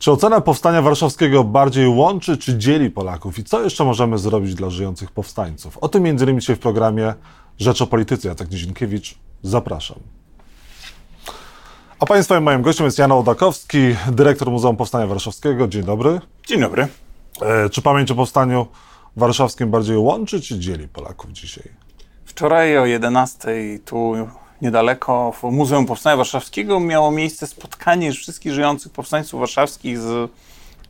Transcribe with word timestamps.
Czy 0.00 0.12
ocena 0.12 0.40
powstania 0.40 0.82
warszawskiego 0.82 1.44
bardziej 1.44 1.88
łączy 1.88 2.36
czy 2.36 2.58
dzieli 2.58 2.90
Polaków? 2.90 3.38
I 3.38 3.44
co 3.44 3.62
jeszcze 3.62 3.84
możemy 3.84 4.18
zrobić 4.18 4.54
dla 4.54 4.70
żyjących 4.70 5.10
powstańców? 5.10 5.78
O 5.78 5.88
tym 5.88 6.02
między 6.02 6.24
innymi 6.24 6.40
dzisiaj 6.40 6.56
w 6.56 6.58
programie 6.58 7.14
Rzecz 7.58 7.82
o 7.82 7.86
Polityce. 7.86 8.28
Jacek 8.28 8.50
Nizinkiewicz, 8.50 9.14
zapraszam. 9.42 9.96
A 11.98 12.06
Państwa 12.06 12.38
i 12.38 12.40
moim 12.40 12.62
gościem 12.62 12.84
jest 12.84 12.98
Jan 12.98 13.12
Ołdakowski, 13.12 13.78
dyrektor 14.12 14.50
Muzeum 14.50 14.76
Powstania 14.76 15.06
Warszawskiego. 15.06 15.68
Dzień 15.68 15.82
dobry. 15.82 16.20
Dzień 16.46 16.60
dobry. 16.60 16.88
E, 17.42 17.70
czy 17.70 17.82
pamięć 17.82 18.10
o 18.10 18.14
powstaniu 18.14 18.66
warszawskim 19.16 19.70
bardziej 19.70 19.96
łączy 19.96 20.40
czy 20.40 20.58
dzieli 20.58 20.88
Polaków 20.88 21.30
dzisiaj? 21.30 21.68
Wczoraj 22.24 22.78
o 22.78 22.86
11 22.86 23.48
tu 23.84 24.14
niedaleko 24.62 25.32
w 25.32 25.42
Muzeum 25.42 25.86
Powstania 25.86 26.16
Warszawskiego 26.16 26.80
miało 26.80 27.10
miejsce 27.10 27.46
spotkanie 27.46 28.12
wszystkich 28.12 28.52
żyjących 28.52 28.92
powstańców 28.92 29.40
warszawskich 29.40 29.98
z 29.98 30.30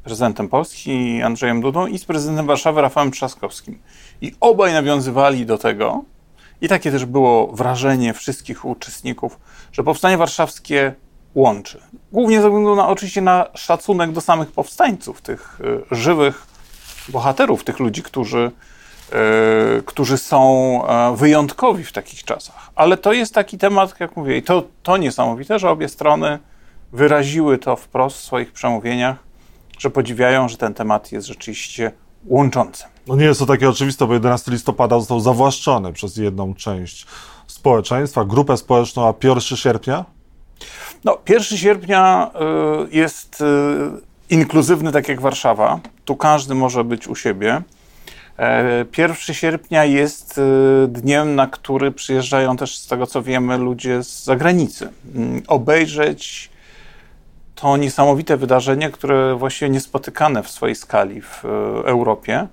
prezydentem 0.05 0.49
Polski 0.49 1.23
Andrzejem 1.23 1.61
Dudą 1.61 1.87
i 1.87 1.99
z 1.99 2.05
prezydentem 2.05 2.47
Warszawy 2.47 2.81
Rafałem 2.81 3.11
Trzaskowskim. 3.11 3.79
I 4.21 4.33
obaj 4.41 4.73
nawiązywali 4.73 5.47
do 5.47 5.59
tego, 5.59 6.05
i 6.61 6.69
takie 6.69 6.91
też 6.91 7.05
było 7.05 7.47
wrażenie 7.47 8.15
wszystkich 8.15 8.65
uczestników, 8.65 9.39
że 9.73 9.85
powstanie 9.85 10.19
warszawskie 10.19 10.95
łączy. 11.35 11.81
Głównie 12.13 12.43
ze 12.43 12.49
względu 12.49 12.77
na 12.77 12.89
oczywiście 12.89 13.21
na 13.21 13.47
szacunek 13.55 14.13
do 14.13 14.21
samych 14.21 14.53
powstańców, 14.53 15.23
tych 15.23 15.61
y, 15.91 15.95
żywych 15.95 16.47
bohaterów, 17.09 17.65
tych 17.65 17.79
ludzi, 17.79 18.03
którzy 18.03 18.51
którzy 19.87 20.19
są 20.19 20.81
e, 20.87 21.17
wyjątkowi 21.17 21.85
w 21.85 21.93
takich 21.93 22.25
czasach. 22.25 22.71
Ale 22.75 22.97
to 22.97 23.13
jest 23.13 23.35
taki 23.35 23.59
temat, 23.59 24.01
jak 24.01 24.17
mówię, 24.17 24.37
i 24.37 24.43
to, 24.43 24.63
to 24.83 24.97
niesamowite, 24.97 25.59
że 25.59 25.71
obie 25.71 25.89
strony 25.89 26.39
wyraziły 26.93 27.59
to 27.59 27.77
wprost 27.77 28.17
w 28.17 28.21
swoich 28.21 28.53
przemówieniach, 28.53 29.17
że 29.79 29.91
podziwiają, 29.91 30.49
że 30.49 30.57
ten 30.57 30.75
temat 30.75 31.13
jest 31.13 31.27
rzeczywiście 31.27 31.93
łączący. 32.27 32.85
No 33.07 33.17
nie 33.17 33.25
jest 33.25 33.41
to 33.41 33.47
takie 33.47 33.69
oczywiste, 33.69 34.07
bo 34.07 34.15
11 34.15 34.51
listopada 34.51 34.99
został 34.99 35.21
zawłaszczony 35.21 35.93
przez 35.93 36.17
jedną 36.17 36.55
część 36.55 37.07
społeczeństwa, 37.47 38.25
grupę 38.25 38.57
społeczną, 38.57 39.09
a 39.09 39.15
1 39.29 39.41
sierpnia? 39.41 40.05
No, 41.05 41.19
1 41.29 41.59
sierpnia 41.59 42.31
y, 42.91 42.97
jest 42.97 43.41
y, 43.41 43.45
inkluzywny, 44.31 44.93
tak 44.93 45.09
jak 45.09 45.21
Warszawa. 45.21 45.81
Tu 46.05 46.17
każdy 46.17 46.55
może 46.55 46.85
być 46.85 47.09
u 47.09 47.15
siebie. 47.15 47.63
1 48.99 49.11
e, 49.11 49.35
sierpnia 49.35 49.85
jest 49.85 50.39
e, 50.39 50.43
dniem, 50.89 51.35
na 51.35 51.47
który 51.47 51.93
przyjeżdżają 51.93 52.57
też, 52.57 52.79
z 52.79 52.87
tego 52.87 53.07
co 53.07 53.23
wiemy, 53.23 53.59
ludzie 53.59 54.05
z 54.05 54.25
zagranicy. 54.25 54.89
Mm, 55.15 55.43
obejrzeć 55.47 56.51
to 57.55 57.77
niesamowite 57.77 58.37
wydarzenie, 58.37 58.91
które 58.91 59.35
właściwie 59.35 59.71
niespotykane 59.71 60.43
w 60.43 60.51
swojej 60.51 60.77
skali 60.77 61.23
w 61.23 61.45
e, 61.45 61.49
Europie. 61.87 62.47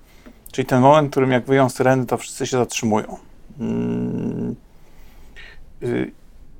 Czyli 0.52 0.65
ten 0.65 0.81
moment, 0.81 1.08
w 1.08 1.11
którym 1.11 1.31
jak 1.31 1.45
wyją 1.45 1.69
syreny, 1.69 2.05
to 2.05 2.17
wszyscy 2.17 2.47
się 2.47 2.58
zatrzymują. 2.58 3.17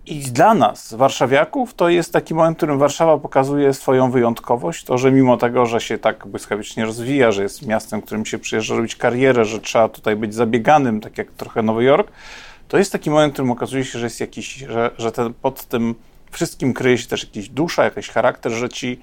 I 0.08 0.20
dla 0.20 0.54
nas, 0.54 0.94
warszawiaków, 0.94 1.74
to 1.74 1.90
jest 1.90 2.14
taki 2.14 2.34
moment, 2.34 2.56
w 2.56 2.58
którym 2.58 2.80
Warszawa 2.80 3.18
pokazuje 3.18 3.74
swoją 3.74 4.12
wyjątkowość. 4.12 4.84
To, 4.84 4.98
że 4.98 5.12
mimo 5.12 5.38
tego, 5.38 5.66
że 5.66 5.82
się 5.82 5.98
tak 5.98 6.28
błyskawicznie 6.28 6.86
rozwija, 6.86 7.32
że 7.32 7.44
jest 7.44 7.68
miastem, 7.68 8.02
którym 8.02 8.26
się 8.26 8.40
przyjeżdża 8.40 8.76
robić 8.76 8.96
karierę, 8.96 9.46
że 9.46 9.60
trzeba 9.60 9.90
tutaj 9.90 10.16
być 10.16 10.34
zabieganym, 10.34 11.02
tak 11.02 11.18
jak 11.18 11.32
trochę 11.32 11.62
Nowy 11.62 11.84
Jork, 11.84 12.12
to 12.68 12.78
jest 12.78 12.92
taki 12.92 13.10
moment, 13.10 13.32
w 13.32 13.36
którym 13.36 13.52
okazuje 13.52 13.86
się, 13.86 14.00
że 14.00 14.06
jest 14.06 14.20
jakiś, 14.20 14.56
że, 14.56 14.92
że 14.98 15.12
ten, 15.12 15.34
pod 15.34 15.66
tym 15.66 15.96
wszystkim 16.32 16.74
kryje 16.74 16.98
się 16.98 17.08
też 17.08 17.24
jakiś 17.24 17.50
dusza, 17.50 17.84
jakiś 17.84 18.10
charakter, 18.10 18.52
że 18.52 18.70
ci 18.70 19.00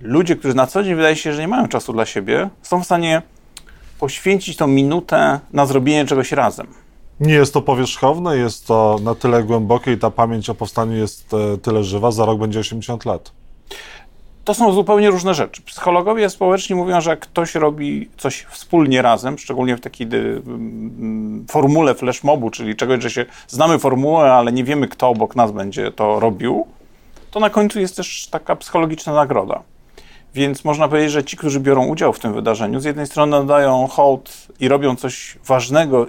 ludzie, 0.00 0.36
którzy 0.36 0.54
na 0.54 0.66
co 0.66 0.82
dzień 0.82 0.94
wydaje 0.94 1.16
się, 1.16 1.32
że 1.32 1.40
nie 1.40 1.48
mają 1.48 1.68
czasu 1.68 1.92
dla 1.92 2.06
siebie, 2.06 2.48
są 2.62 2.82
w 2.82 2.84
stanie 2.84 3.22
poświęcić 3.98 4.56
tą 4.56 4.66
minutę 4.66 5.40
na 5.52 5.66
zrobienie 5.66 6.04
czegoś 6.04 6.32
razem. 6.32 6.66
Nie 7.20 7.34
jest 7.34 7.54
to 7.54 7.62
powierzchowne, 7.62 8.36
jest 8.36 8.66
to 8.66 8.98
na 9.02 9.14
tyle 9.14 9.42
głębokie 9.42 9.92
i 9.92 9.98
ta 9.98 10.10
pamięć 10.10 10.50
o 10.50 10.54
powstaniu 10.54 10.96
jest 10.96 11.34
e, 11.34 11.58
tyle 11.58 11.84
żywa. 11.84 12.10
Za 12.10 12.24
rok 12.24 12.38
będzie 12.38 12.60
80 12.60 13.04
lat. 13.04 13.32
To 14.44 14.54
są 14.54 14.72
zupełnie 14.72 15.10
różne 15.10 15.34
rzeczy. 15.34 15.62
Psychologowie 15.62 16.30
społeczni 16.30 16.76
mówią, 16.76 17.00
że 17.00 17.10
jak 17.10 17.20
ktoś 17.20 17.54
robi 17.54 18.08
coś 18.16 18.46
wspólnie 18.50 19.02
razem, 19.02 19.38
szczególnie 19.38 19.76
w 19.76 19.80
takiej 19.80 20.08
formule 21.50 21.94
flashmobu, 21.94 22.50
czyli 22.50 22.76
czegoś, 22.76 23.02
że 23.02 23.10
się 23.10 23.26
znamy 23.48 23.78
formułę, 23.78 24.32
ale 24.32 24.52
nie 24.52 24.64
wiemy, 24.64 24.88
kto 24.88 25.08
obok 25.08 25.36
nas 25.36 25.52
będzie 25.52 25.92
to 25.92 26.20
robił, 26.20 26.66
to 27.30 27.40
na 27.40 27.50
końcu 27.50 27.80
jest 27.80 27.96
też 27.96 28.28
taka 28.30 28.56
psychologiczna 28.56 29.12
nagroda. 29.12 29.62
Więc 30.34 30.64
można 30.64 30.88
powiedzieć, 30.88 31.12
że 31.12 31.24
ci, 31.24 31.36
którzy 31.36 31.60
biorą 31.60 31.86
udział 31.86 32.12
w 32.12 32.18
tym 32.18 32.34
wydarzeniu, 32.34 32.80
z 32.80 32.84
jednej 32.84 33.06
strony 33.06 33.30
nadają 33.30 33.86
hołd 33.86 34.46
i 34.60 34.68
robią 34.68 34.96
coś 34.96 35.38
ważnego 35.46 36.06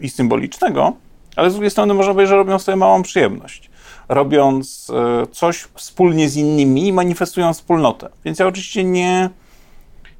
i, 0.00 0.08
symbolicznego, 0.08 0.92
ale 1.36 1.50
z 1.50 1.52
drugiej 1.52 1.70
strony 1.70 1.94
można 1.94 2.12
powiedzieć, 2.12 2.30
że 2.30 2.36
robią 2.36 2.58
sobie 2.58 2.76
małą 2.76 3.02
przyjemność. 3.02 3.70
Robiąc 4.08 4.90
e, 5.22 5.26
coś 5.26 5.68
wspólnie 5.74 6.28
z 6.28 6.36
innymi 6.36 6.86
i 6.86 6.92
manifestują 6.92 7.52
wspólnotę. 7.52 8.08
Więc 8.24 8.38
ja 8.38 8.46
oczywiście 8.46 8.84
nie, 8.84 9.30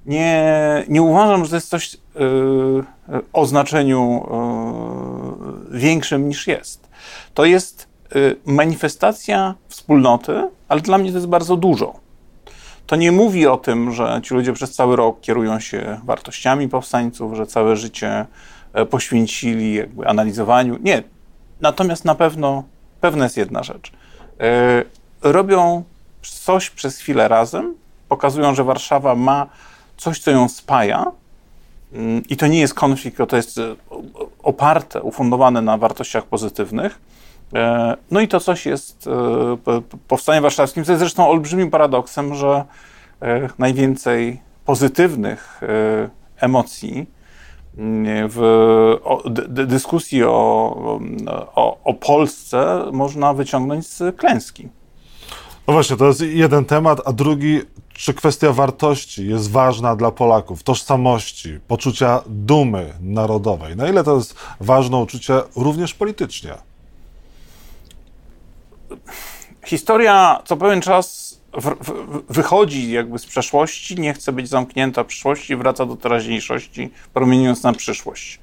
nie, 0.06 0.84
nie 0.88 1.02
uważam, 1.02 1.44
że 1.44 1.50
to 1.50 1.56
jest 1.56 1.68
coś 1.68 1.96
yy, 2.14 2.84
o 3.32 3.46
znaczeniu 3.46 4.26
większym 5.70 6.28
niż 6.28 6.46
jest. 6.46 6.88
To 7.34 7.44
jest 7.44 7.88
manifestacja 8.46 9.54
wspólnoty, 9.68 10.48
ale 10.68 10.80
dla 10.80 10.98
mnie 10.98 11.10
to 11.10 11.16
jest 11.16 11.28
bardzo 11.28 11.56
dużo 11.56 12.03
to 12.86 12.96
nie 12.96 13.12
mówi 13.12 13.46
o 13.46 13.56
tym, 13.56 13.92
że 13.92 14.20
ci 14.24 14.34
ludzie 14.34 14.52
przez 14.52 14.74
cały 14.74 14.96
rok 14.96 15.20
kierują 15.20 15.60
się 15.60 16.00
wartościami 16.04 16.68
powstańców, 16.68 17.36
że 17.36 17.46
całe 17.46 17.76
życie 17.76 18.26
e, 18.72 18.86
poświęcili 18.86 19.74
jakby 19.74 20.08
analizowaniu. 20.08 20.78
Nie. 20.80 21.02
Natomiast 21.60 22.04
na 22.04 22.14
pewno 22.14 22.64
pewna 23.00 23.24
jest 23.24 23.36
jedna 23.36 23.62
rzecz. 23.62 23.92
E, 24.40 24.84
robią 25.22 25.84
coś 26.22 26.70
przez 26.70 26.98
chwilę 26.98 27.28
razem, 27.28 27.74
pokazują, 28.08 28.54
że 28.54 28.64
Warszawa 28.64 29.14
ma 29.14 29.46
coś, 29.96 30.18
co 30.18 30.30
ją 30.30 30.48
spaja. 30.48 31.12
Mm, 31.92 32.22
I 32.28 32.36
to 32.36 32.46
nie 32.46 32.60
jest 32.60 32.74
konflikt, 32.74 33.18
to 33.28 33.36
jest 33.36 33.58
e, 33.58 33.74
oparte, 34.42 35.02
ufundowane 35.02 35.62
na 35.62 35.78
wartościach 35.78 36.24
pozytywnych 36.24 37.00
no 38.10 38.20
i 38.20 38.28
to 38.28 38.40
coś 38.40 38.66
jest 38.66 39.06
e, 39.06 39.82
powstanie 40.08 40.40
warszawskim, 40.40 40.84
co 40.84 40.92
jest 40.92 41.00
zresztą 41.00 41.28
olbrzymim 41.28 41.70
paradoksem, 41.70 42.34
że 42.34 42.64
e, 43.22 43.48
najwięcej 43.58 44.40
pozytywnych 44.64 45.60
emocji 46.36 47.06
mm, 47.78 48.28
w 48.28 48.40
dyskusji 49.48 50.24
o, 50.24 51.00
o, 51.54 51.78
o 51.84 51.94
Polsce 51.94 52.84
można 52.92 53.34
wyciągnąć 53.34 53.86
z 53.86 54.16
klęski. 54.16 54.68
No 55.66 55.72
właśnie, 55.74 55.96
to 55.96 56.06
jest 56.06 56.20
jeden 56.20 56.64
temat, 56.64 57.00
a 57.04 57.12
drugi, 57.12 57.60
czy 57.94 58.14
kwestia 58.14 58.52
wartości 58.52 59.28
jest 59.28 59.50
ważna 59.50 59.96
dla 59.96 60.10
Polaków, 60.10 60.62
tożsamości, 60.62 61.58
poczucia 61.68 62.22
dumy 62.26 62.92
narodowej? 63.00 63.76
Na 63.76 63.88
ile 63.88 64.04
to 64.04 64.16
jest 64.16 64.36
ważne 64.60 64.96
uczucie 64.96 65.40
również 65.56 65.94
politycznie? 65.94 66.54
Historia 69.64 70.42
co 70.44 70.56
pewien 70.56 70.80
czas 70.80 71.34
w, 71.52 71.84
w, 71.84 72.22
wychodzi 72.32 72.92
jakby 72.92 73.18
z 73.18 73.26
przeszłości, 73.26 74.00
nie 74.00 74.14
chce 74.14 74.32
być 74.32 74.48
zamknięta 74.48 75.04
w 75.04 75.06
przyszłości, 75.06 75.56
wraca 75.56 75.86
do 75.86 75.96
teraźniejszości, 75.96 76.90
promieniując 77.12 77.62
na 77.62 77.72
przyszłość. 77.72 78.40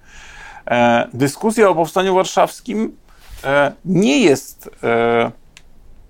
E, 0.67 1.07
dyskusja 1.13 1.69
o 1.69 1.75
powstaniu 1.75 2.16
warszawskim 2.16 2.97
e, 3.44 3.72
nie 3.85 4.19
jest 4.19 4.69
e, 4.84 5.31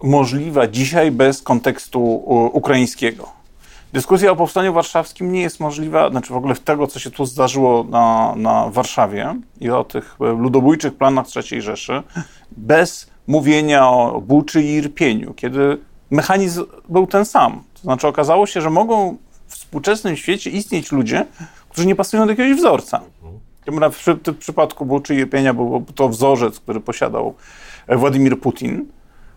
możliwa 0.04 0.68
dzisiaj 0.68 1.12
bez 1.12 1.42
kontekstu 1.42 2.04
ukraińskiego. 2.54 3.42
Dyskusja 3.94 4.32
o 4.32 4.36
powstaniu 4.36 4.74
warszawskim 4.74 5.32
nie 5.32 5.42
jest 5.42 5.60
możliwa, 5.60 6.10
znaczy 6.10 6.34
w 6.34 6.38
ogóle 6.38 6.56
tego, 6.56 6.88
co 6.88 7.00
się 7.00 7.12
tu 7.12 7.26
zdarzyło 7.26 7.84
na, 7.84 8.34
na 8.36 8.70
Warszawie 8.70 9.36
i 9.60 9.70
o 9.70 9.84
tych 9.84 10.16
ludobójczych 10.20 10.98
planach 10.98 11.26
III 11.36 11.62
Rzeszy, 11.62 12.04
bez 12.52 13.11
mówienia 13.28 13.90
o 13.90 14.22
buczy 14.22 14.64
i 14.64 14.74
irpieniu, 14.74 15.34
kiedy 15.34 15.78
mechanizm 16.12 16.66
był 16.90 17.08
ten 17.08 17.26
sam. 17.26 17.64
To 17.74 17.82
znaczy 17.82 18.08
okazało 18.08 18.46
się, 18.46 18.62
że 18.62 18.70
mogą 18.70 19.18
w 19.48 19.54
współczesnym 19.54 20.16
świecie 20.16 20.50
istnieć 20.50 20.92
ludzie, 20.92 21.26
którzy 21.70 21.88
nie 21.88 21.96
pasują 21.96 22.26
do 22.26 22.32
jakiegoś 22.32 22.58
wzorca. 22.58 23.02
W, 23.92 24.06
w 24.28 24.38
przypadku 24.38 24.86
buczy 24.86 25.16
i 25.16 25.18
irpienia 25.18 25.54
był 25.54 25.86
to 25.96 26.10
wzorzec, 26.10 26.60
który 26.60 26.80
posiadał 26.80 27.34
Władimir 27.88 28.40
Putin, 28.40 28.86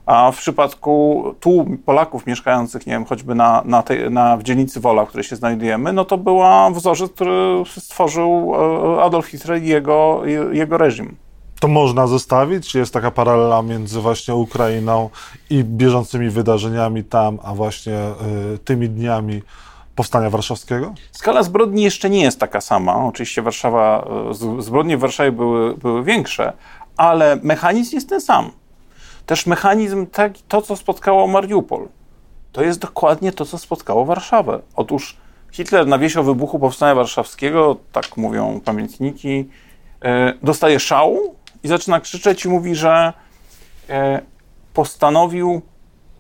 a 0.07 0.33
w 0.33 0.37
przypadku 0.37 1.25
tu 1.41 1.67
Polaków 1.85 2.27
mieszkających, 2.27 2.87
nie 2.87 2.93
wiem, 2.93 3.05
choćby 3.05 3.35
na, 3.35 3.63
na, 3.65 3.83
tej, 3.83 4.11
na 4.11 4.37
w 4.37 4.43
dzielnicy 4.43 4.81
Wola, 4.81 5.05
w 5.05 5.09
której 5.09 5.25
się 5.25 5.37
znajdujemy, 5.37 5.93
no 5.93 6.05
to 6.05 6.19
była 6.19 6.71
wzorzec, 6.71 7.13
który 7.13 7.63
stworzył 7.79 8.55
e, 8.55 9.03
Adolf 9.03 9.27
Hitler 9.27 9.63
i 9.63 9.69
jego, 9.69 10.23
jego 10.53 10.79
reżim. 10.79 11.17
To 11.61 11.69
można 11.69 12.07
zestawić? 12.07 12.75
Jest 12.75 12.93
taka 12.93 13.11
paralela 13.11 13.63
między 13.63 14.01
właśnie 14.01 14.35
Ukrainą 14.35 15.11
i 15.51 15.65
bieżącymi 15.65 16.31
wydarzeniami 16.31 17.05
tam, 17.05 17.39
a 17.43 17.55
właśnie 17.55 17.99
y, 18.55 18.59
tymi 18.59 18.89
dniami 18.89 19.43
Powstania 19.95 20.31
Warszawskiego? 20.31 20.95
Skala 21.13 21.43
zbrodni 21.43 21.83
jeszcze 21.83 22.11
nie 22.11 22.23
jest 22.23 22.41
taka 22.41 22.61
sama. 22.61 23.07
Oczywiście 23.07 23.43
Warszawa, 23.43 24.09
zbrodnie 24.59 24.97
w 24.97 25.01
Warszawie 25.01 25.33
były, 25.33 25.77
były 25.77 26.05
większe, 26.05 26.53
ale 26.97 27.39
mechanizm 27.43 27.95
jest 27.95 28.09
ten 28.09 28.21
sam. 28.21 28.51
Też 29.27 29.47
mechanizm, 29.47 30.07
tak, 30.07 30.33
to 30.49 30.63
co 30.63 30.77
spotkało 30.77 31.27
Mariupol, 31.27 31.89
to 32.53 32.63
jest 32.63 32.81
dokładnie 32.81 33.33
to, 33.33 33.45
co 33.45 33.59
spotkało 33.59 34.05
Warszawę. 34.05 34.61
Otóż 34.77 35.17
Hitler 35.53 35.87
na 35.87 35.99
wieś 35.99 36.17
o 36.17 36.23
wybuchu 36.23 36.59
Powstania 36.59 36.95
Warszawskiego, 36.95 37.77
tak 37.93 38.17
mówią 38.17 38.61
pamiętniki, 38.65 39.49
e, 40.03 40.35
dostaje 40.43 40.81
szału 40.81 41.35
i 41.65 41.69
zaczyna 41.69 42.01
krzyczeć 42.01 42.45
i 42.45 42.49
mówi, 42.49 42.75
że 42.75 43.13
e, 43.89 44.21
postanowił 44.75 45.63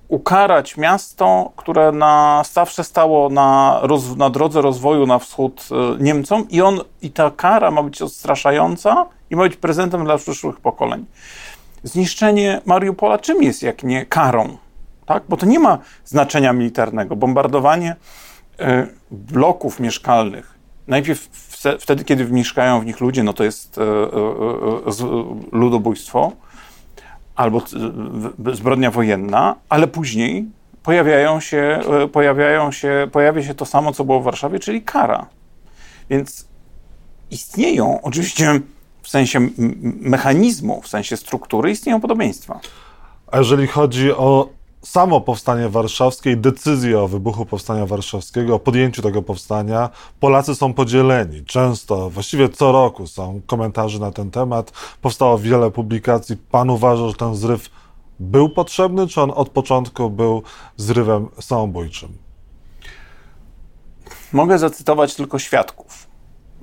ukarać 0.08 0.76
miasto, 0.76 1.52
które 1.56 1.92
na 1.92 2.42
zawsze 2.52 2.84
stało 2.84 3.28
na, 3.28 3.80
roz, 3.82 4.16
na 4.16 4.30
drodze 4.30 4.62
rozwoju 4.62 5.06
na 5.06 5.18
wschód 5.18 5.68
e, 5.70 6.02
Niemcom 6.02 6.48
i 6.50 6.62
on 6.62 6.80
i 7.02 7.10
ta 7.10 7.30
kara 7.30 7.70
ma 7.70 7.82
być 7.82 8.02
odstraszająca 8.02 9.06
i 9.30 9.36
ma 9.36 9.42
być 9.42 9.56
prezentem 9.56 10.04
dla 10.04 10.18
przyszłych 10.18 10.60
pokoleń. 10.60 11.06
Zniszczenie 11.82 12.60
Mariupola 12.64 13.18
czym 13.18 13.42
jest, 13.42 13.62
jak 13.62 13.82
nie 13.82 14.06
karą? 14.06 14.56
Tak? 15.06 15.22
Bo 15.28 15.36
to 15.36 15.46
nie 15.46 15.58
ma 15.58 15.78
znaczenia 16.04 16.52
militarnego. 16.52 17.16
Bombardowanie 17.16 17.96
y, 18.60 18.64
bloków 19.10 19.80
mieszkalnych, 19.80 20.58
najpierw 20.86 21.28
wtedy, 21.80 22.04
kiedy 22.04 22.24
mieszkają 22.24 22.80
w 22.80 22.86
nich 22.86 23.00
ludzie, 23.00 23.22
no 23.22 23.32
to 23.32 23.44
jest 23.44 23.78
y, 23.78 23.80
y, 23.80 23.84
ludobójstwo 25.52 26.32
albo 27.36 27.62
zbrodnia 28.52 28.90
wojenna, 28.90 29.56
ale 29.68 29.86
później 29.86 30.46
pojawiają 30.82 31.40
się, 31.40 31.80
pojawiają 32.12 32.72
się, 32.72 33.08
pojawia 33.12 33.42
się 33.42 33.54
to 33.54 33.66
samo, 33.66 33.92
co 33.92 34.04
było 34.04 34.20
w 34.20 34.24
Warszawie, 34.24 34.58
czyli 34.58 34.82
kara. 34.82 35.26
Więc 36.10 36.48
istnieją 37.30 38.02
oczywiście 38.02 38.60
w 39.02 39.08
sensie 39.08 39.48
mechanizmu, 40.00 40.82
w 40.82 40.88
sensie 40.88 41.16
struktury 41.16 41.70
istnieją 41.70 42.00
podobieństwa. 42.00 42.60
A 43.32 43.38
jeżeli 43.38 43.66
chodzi 43.66 44.12
o 44.12 44.48
samo 44.84 45.20
powstanie 45.20 45.68
warszawskie 45.68 46.32
i 46.32 46.36
decyzję 46.36 47.00
o 47.00 47.08
wybuchu 47.08 47.46
powstania 47.46 47.86
warszawskiego, 47.86 48.54
o 48.54 48.58
podjęciu 48.58 49.02
tego 49.02 49.22
powstania, 49.22 49.90
Polacy 50.20 50.54
są 50.54 50.74
podzieleni. 50.74 51.44
Często, 51.44 52.10
właściwie 52.10 52.48
co 52.48 52.72
roku 52.72 53.06
są 53.06 53.40
komentarze 53.46 53.98
na 53.98 54.10
ten 54.10 54.30
temat. 54.30 54.72
Powstało 55.02 55.38
wiele 55.38 55.70
publikacji. 55.70 56.36
Pan 56.36 56.70
uważa, 56.70 57.08
że 57.08 57.14
ten 57.14 57.34
zryw 57.34 57.70
był 58.20 58.48
potrzebny, 58.48 59.06
czy 59.06 59.20
on 59.20 59.32
od 59.34 59.48
początku 59.48 60.10
był 60.10 60.42
zrywem 60.76 61.28
samobójczym? 61.40 62.18
Mogę 64.32 64.58
zacytować 64.58 65.14
tylko 65.14 65.38
świadków. 65.38 66.06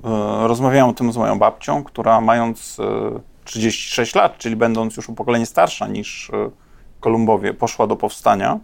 E, 0.04 0.48
rozmawiałem 0.48 0.90
o 0.90 0.92
tym 0.92 1.12
z 1.12 1.16
moją 1.16 1.38
babcią, 1.38 1.84
która 1.84 2.20
mając 2.20 2.76
36 3.44 4.16
e, 4.16 4.18
lat, 4.18 4.38
czyli 4.38 4.56
będąc 4.56 4.96
już 4.96 5.10
o 5.10 5.12
pokolenie 5.12 5.46
starsza 5.46 5.86
niż 5.86 6.30
e, 6.30 6.50
Kolumbowie, 7.02 7.54
poszła 7.54 7.86
do 7.86 7.96
powstania. 7.96 8.58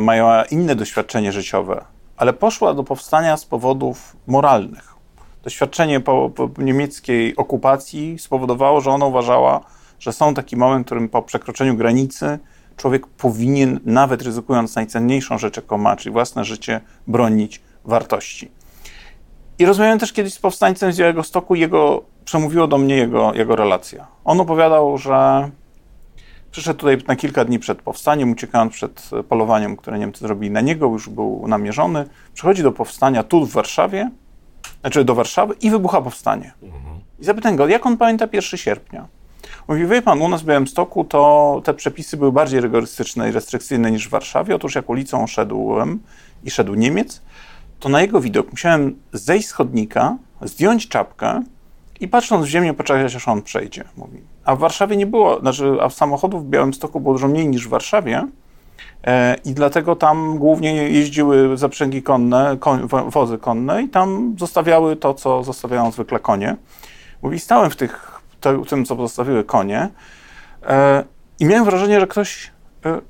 Miała 0.00 0.44
inne 0.44 0.74
doświadczenie 0.74 1.32
życiowe, 1.32 1.84
ale 2.16 2.32
poszła 2.32 2.74
do 2.74 2.84
powstania 2.84 3.36
z 3.36 3.44
powodów 3.44 4.16
moralnych. 4.26 4.94
Doświadczenie 5.42 6.00
po, 6.00 6.30
po 6.30 6.50
niemieckiej 6.58 7.36
okupacji 7.36 8.18
spowodowało, 8.18 8.80
że 8.80 8.90
ona 8.90 9.06
uważała, 9.06 9.60
że 9.98 10.12
są 10.12 10.34
taki 10.34 10.56
moment, 10.56 10.86
w 10.86 10.86
którym 10.86 11.08
po 11.08 11.22
przekroczeniu 11.22 11.76
granicy 11.76 12.38
człowiek 12.76 13.06
powinien, 13.06 13.80
nawet 13.84 14.22
ryzykując 14.22 14.76
najcenniejszą 14.76 15.38
rzecz, 15.38 15.56
jaką 15.56 15.78
ma, 15.78 15.96
czyli 15.96 16.12
własne 16.12 16.44
życie, 16.44 16.80
bronić 17.06 17.62
wartości. 17.84 18.50
I 19.58 19.66
rozmawiałem 19.66 19.98
też 19.98 20.12
kiedyś 20.12 20.34
z 20.34 20.38
powstańcem 20.38 20.92
z 20.92 20.98
Białego 20.98 21.22
Stoku, 21.22 21.54
jego, 21.54 22.02
przemówiło 22.24 22.66
do 22.66 22.78
mnie 22.78 22.96
jego, 22.96 23.34
jego 23.34 23.56
relacja. 23.56 24.06
On 24.24 24.40
opowiadał, 24.40 24.98
że 24.98 25.50
przyszedł 26.54 26.80
tutaj 26.80 26.98
na 27.08 27.16
kilka 27.16 27.44
dni 27.44 27.58
przed 27.58 27.82
powstaniem, 27.82 28.32
uciekając 28.32 28.72
przed 28.72 29.10
polowaniem, 29.28 29.76
które 29.76 29.98
Niemcy 29.98 30.20
zrobili 30.20 30.50
na 30.50 30.60
niego, 30.60 30.86
już 30.86 31.08
był 31.08 31.48
namierzony. 31.48 32.06
Przychodzi 32.34 32.62
do 32.62 32.72
powstania 32.72 33.22
tu 33.22 33.46
w 33.46 33.52
Warszawie, 33.52 34.10
znaczy 34.80 35.04
do 35.04 35.14
Warszawy 35.14 35.54
i 35.60 35.70
wybucha 35.70 36.02
powstanie. 36.02 36.52
Mhm. 36.62 37.00
I 37.18 37.24
zapytam 37.24 37.56
go, 37.56 37.68
jak 37.68 37.86
on 37.86 37.96
pamięta 37.96 38.28
1 38.32 38.58
sierpnia? 38.58 39.08
Mówi, 39.68 39.86
wie 39.86 40.02
pan, 40.02 40.22
u 40.22 40.28
nas 40.28 40.42
w 40.42 40.44
Białymstoku 40.44 41.04
to 41.04 41.60
te 41.64 41.74
przepisy 41.74 42.16
były 42.16 42.32
bardziej 42.32 42.60
rygorystyczne 42.60 43.28
i 43.28 43.32
restrykcyjne 43.32 43.90
niż 43.90 44.08
w 44.08 44.10
Warszawie. 44.10 44.54
Otóż 44.54 44.74
jak 44.74 44.90
ulicą 44.90 45.26
szedłem 45.26 46.00
i 46.44 46.50
szedł 46.50 46.74
Niemiec, 46.74 47.22
to 47.80 47.88
na 47.88 48.00
jego 48.00 48.20
widok 48.20 48.50
musiałem 48.50 48.96
zejść 49.12 49.48
z 49.48 49.52
chodnika, 49.52 50.16
zdjąć 50.42 50.88
czapkę 50.88 51.42
i 52.00 52.08
patrząc 52.08 52.46
w 52.46 52.48
ziemię 52.48 52.74
poczekać, 52.74 53.14
aż 53.14 53.28
on 53.28 53.42
przejdzie, 53.42 53.84
mówi. 53.96 54.20
A 54.44 54.56
w 54.56 54.58
Warszawie 54.58 54.96
nie 54.96 55.06
było, 55.06 55.40
znaczy, 55.40 55.76
a 55.80 55.90
samochodów 55.90 56.46
w 56.46 56.48
Białymstoku 56.48 57.00
było 57.00 57.14
dużo 57.14 57.28
mniej 57.28 57.48
niż 57.48 57.66
w 57.66 57.70
Warszawie 57.70 58.26
e, 59.04 59.36
i 59.44 59.52
dlatego 59.52 59.96
tam 59.96 60.38
głównie 60.38 60.74
jeździły 60.74 61.56
zaprzęgi 61.56 62.02
konne, 62.02 62.56
wozy 63.06 63.38
konne 63.38 63.82
i 63.82 63.88
tam 63.88 64.34
zostawiały 64.38 64.96
to, 64.96 65.14
co 65.14 65.42
zostawiają 65.42 65.90
zwykle 65.90 66.20
konie. 66.20 66.56
Mówi, 67.22 67.38
stałem 67.38 67.70
w 67.70 67.76
tych, 67.76 68.20
tym, 68.68 68.84
co 68.84 68.96
zostawiły 68.96 69.44
konie 69.44 69.88
e, 70.62 71.04
i 71.40 71.44
miałem 71.44 71.64
wrażenie, 71.64 72.00
że 72.00 72.06
ktoś 72.06 72.52
e, 72.84 73.00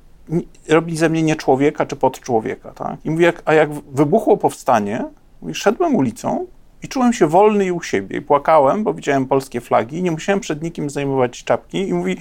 robi 0.68 0.96
ze 0.96 1.08
mnie 1.08 1.22
nie 1.22 1.36
człowieka 1.36 1.86
czy 1.86 1.96
pod 1.96 2.20
człowieka. 2.20 2.72
Tak? 2.72 2.96
I 3.04 3.10
mówi, 3.10 3.24
jak, 3.24 3.42
a 3.44 3.54
jak 3.54 3.72
wybuchło 3.72 4.36
powstanie, 4.36 5.04
mówi, 5.42 5.54
szedłem 5.54 5.96
ulicą 5.96 6.46
i 6.84 6.88
czułem 6.88 7.12
się 7.12 7.26
wolny 7.26 7.66
i 7.66 7.72
u 7.72 7.82
siebie. 7.82 8.18
I 8.18 8.22
płakałem, 8.22 8.84
bo 8.84 8.94
widziałem 8.94 9.26
polskie 9.26 9.60
flagi, 9.60 10.02
nie 10.02 10.10
musiałem 10.10 10.40
przed 10.40 10.62
nikim 10.62 10.90
zajmować 10.90 11.44
czapki. 11.44 11.88
I 11.88 11.94
mówi, 11.94 12.16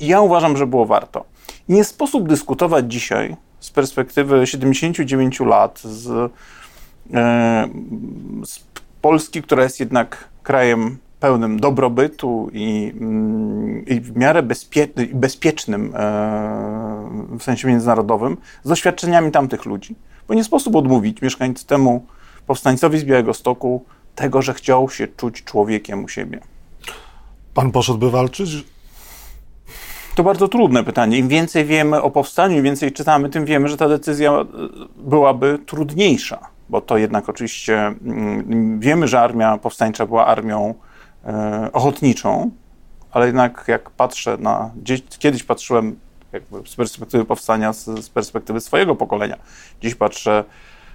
i 0.00 0.06
ja 0.06 0.20
uważam, 0.20 0.56
że 0.56 0.66
było 0.66 0.86
warto. 0.86 1.24
Nie 1.68 1.84
sposób 1.84 2.28
dyskutować 2.28 2.92
dzisiaj 2.92 3.36
z 3.60 3.70
perspektywy 3.70 4.46
79 4.46 5.40
lat 5.40 5.80
z, 5.80 6.32
e, 7.14 7.68
z 8.44 8.60
Polski, 9.02 9.42
która 9.42 9.62
jest 9.62 9.80
jednak 9.80 10.28
krajem 10.42 10.98
pełnym 11.20 11.60
dobrobytu 11.60 12.50
i, 12.52 12.92
mm, 13.00 13.86
i 13.86 14.00
w 14.00 14.16
miarę 14.16 14.42
bezpie, 14.42 14.88
bezpiecznym 15.14 15.92
e, 15.94 17.36
w 17.38 17.42
sensie 17.42 17.68
międzynarodowym 17.68 18.36
z 18.64 18.68
doświadczeniami 18.68 19.30
tamtych 19.30 19.64
ludzi. 19.64 19.94
Bo 20.28 20.34
nie 20.34 20.44
sposób 20.44 20.76
odmówić 20.76 21.22
mieszkańcemu, 21.22 22.06
powstańcowi 22.46 22.98
z 22.98 23.04
Białego 23.04 23.34
Stoku 23.34 23.84
tego, 24.18 24.42
że 24.42 24.54
chciał 24.54 24.90
się 24.90 25.08
czuć 25.08 25.44
człowiekiem 25.44 26.04
u 26.04 26.08
siebie. 26.08 26.40
Pan 27.54 27.70
poszedłby 27.70 28.10
walczyć? 28.10 28.50
To 30.14 30.22
bardzo 30.22 30.48
trudne 30.48 30.84
pytanie. 30.84 31.18
Im 31.18 31.28
więcej 31.28 31.64
wiemy 31.64 32.02
o 32.02 32.10
powstaniu, 32.10 32.56
im 32.56 32.62
więcej 32.62 32.92
czytamy, 32.92 33.28
tym 33.28 33.44
wiemy, 33.44 33.68
że 33.68 33.76
ta 33.76 33.88
decyzja 33.88 34.32
e, 34.32 34.44
byłaby 34.96 35.58
trudniejsza, 35.66 36.38
bo 36.68 36.80
to 36.80 36.96
jednak 36.96 37.28
oczywiście 37.28 37.78
mm, 37.86 38.80
wiemy, 38.80 39.08
że 39.08 39.20
armia 39.20 39.58
powstańcza 39.58 40.06
była 40.06 40.26
armią 40.26 40.74
E, 41.24 41.70
ochotniczą, 41.72 42.50
ale 43.10 43.26
jednak 43.26 43.64
jak 43.68 43.90
patrzę 43.90 44.36
na. 44.40 44.70
Kiedyś 45.18 45.44
patrzyłem 45.44 45.98
z 46.66 46.76
perspektywy 46.76 47.24
powstania, 47.24 47.72
z, 47.72 47.84
z, 47.84 48.08
perspektywy 48.08 48.60
swojego 48.60 48.96
pokolenia. 48.96 49.36
Dziś 49.82 49.94
patrzę, 49.94 50.44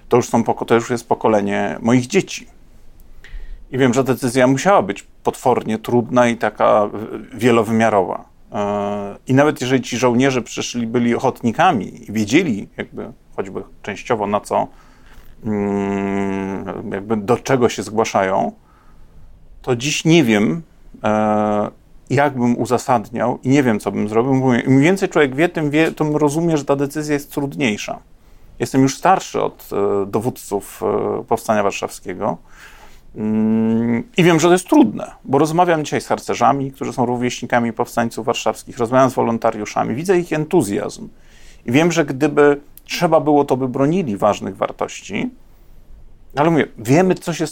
to 0.08 0.16
już, 0.16 0.28
są, 0.28 0.44
to 0.44 0.74
już 0.74 0.90
jest 0.90 1.08
pokolenie 1.08 1.78
moich 1.80 2.06
dzieci. 2.06 2.46
I 3.74 3.78
wiem, 3.78 3.94
że 3.94 4.04
decyzja 4.04 4.46
musiała 4.46 4.82
być 4.82 5.06
potwornie 5.22 5.78
trudna 5.78 6.28
i 6.28 6.36
taka 6.36 6.90
wielowymiarowa. 7.34 8.24
E, 8.52 9.16
I 9.26 9.34
nawet 9.34 9.60
jeżeli 9.60 9.82
ci 9.82 9.96
żołnierze 9.96 10.42
przyszli, 10.42 10.86
byli 10.86 11.14
ochotnikami 11.14 12.10
i 12.10 12.12
wiedzieli, 12.12 12.68
jakby 12.76 13.12
choćby 13.36 13.62
częściowo 13.82 14.26
na 14.26 14.40
co, 14.40 14.68
mm, 15.44 16.92
jakby 16.92 17.16
do 17.16 17.36
czego 17.36 17.68
się 17.68 17.82
zgłaszają, 17.82 18.52
to 19.62 19.76
dziś 19.76 20.04
nie 20.04 20.24
wiem, 20.24 20.62
e, 21.04 21.70
jak 22.10 22.38
bym 22.38 22.58
uzasadniał 22.58 23.38
i 23.42 23.48
nie 23.48 23.62
wiem, 23.62 23.80
co 23.80 23.92
bym 23.92 24.08
zrobił. 24.08 24.52
Im 24.54 24.80
więcej 24.80 25.08
człowiek 25.08 25.34
wie, 25.34 25.48
tym, 25.48 25.70
wie, 25.70 25.92
tym 25.92 26.16
rozumie, 26.16 26.56
że 26.56 26.64
ta 26.64 26.76
decyzja 26.76 27.14
jest 27.14 27.32
trudniejsza. 27.32 27.98
Jestem 28.58 28.82
już 28.82 28.96
starszy 28.96 29.42
od 29.42 29.70
e, 29.72 30.06
dowódców 30.06 30.82
e, 30.82 31.24
Powstania 31.24 31.62
Warszawskiego 31.62 32.38
i 34.16 34.24
wiem, 34.24 34.40
że 34.40 34.48
to 34.48 34.52
jest 34.52 34.68
trudne, 34.68 35.10
bo 35.24 35.38
rozmawiam 35.38 35.84
dzisiaj 35.84 36.00
z 36.00 36.06
harcerzami, 36.06 36.72
którzy 36.72 36.92
są 36.92 37.06
rówieśnikami 37.06 37.72
powstańców 37.72 38.26
warszawskich, 38.26 38.78
rozmawiam 38.78 39.10
z 39.10 39.14
wolontariuszami, 39.14 39.94
widzę 39.94 40.18
ich 40.18 40.32
entuzjazm 40.32 41.08
i 41.66 41.72
wiem, 41.72 41.92
że 41.92 42.04
gdyby 42.04 42.60
trzeba 42.84 43.20
było, 43.20 43.44
to 43.44 43.56
by 43.56 43.68
bronili 43.68 44.16
ważnych 44.16 44.56
wartości, 44.56 45.30
ale 46.36 46.50
mówię, 46.50 46.66
wiemy, 46.78 47.14
co 47.14 47.32
się, 47.32 47.44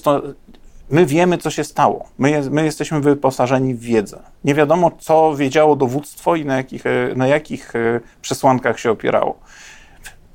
my 0.91 1.07
wiemy, 1.07 1.39
co 1.39 1.51
się 1.51 1.65
stało. 1.65 2.09
My, 2.19 2.31
jest, 2.31 2.51
my, 2.51 2.65
jesteśmy 2.65 3.01
wyposażeni 3.01 3.75
w 3.75 3.81
wiedzę. 3.81 4.19
Nie 4.45 4.55
wiadomo, 4.55 4.91
co 4.99 5.37
wiedziało 5.37 5.77
dowództwo 5.77 6.37
i 6.37 6.45
na 6.45 6.57
jakich, 6.57 6.85
na 7.17 7.27
jakich 7.27 7.77
e, 7.77 8.01
przesłankach 8.23 8.81
się 8.81 8.91
opierało. 8.91 9.39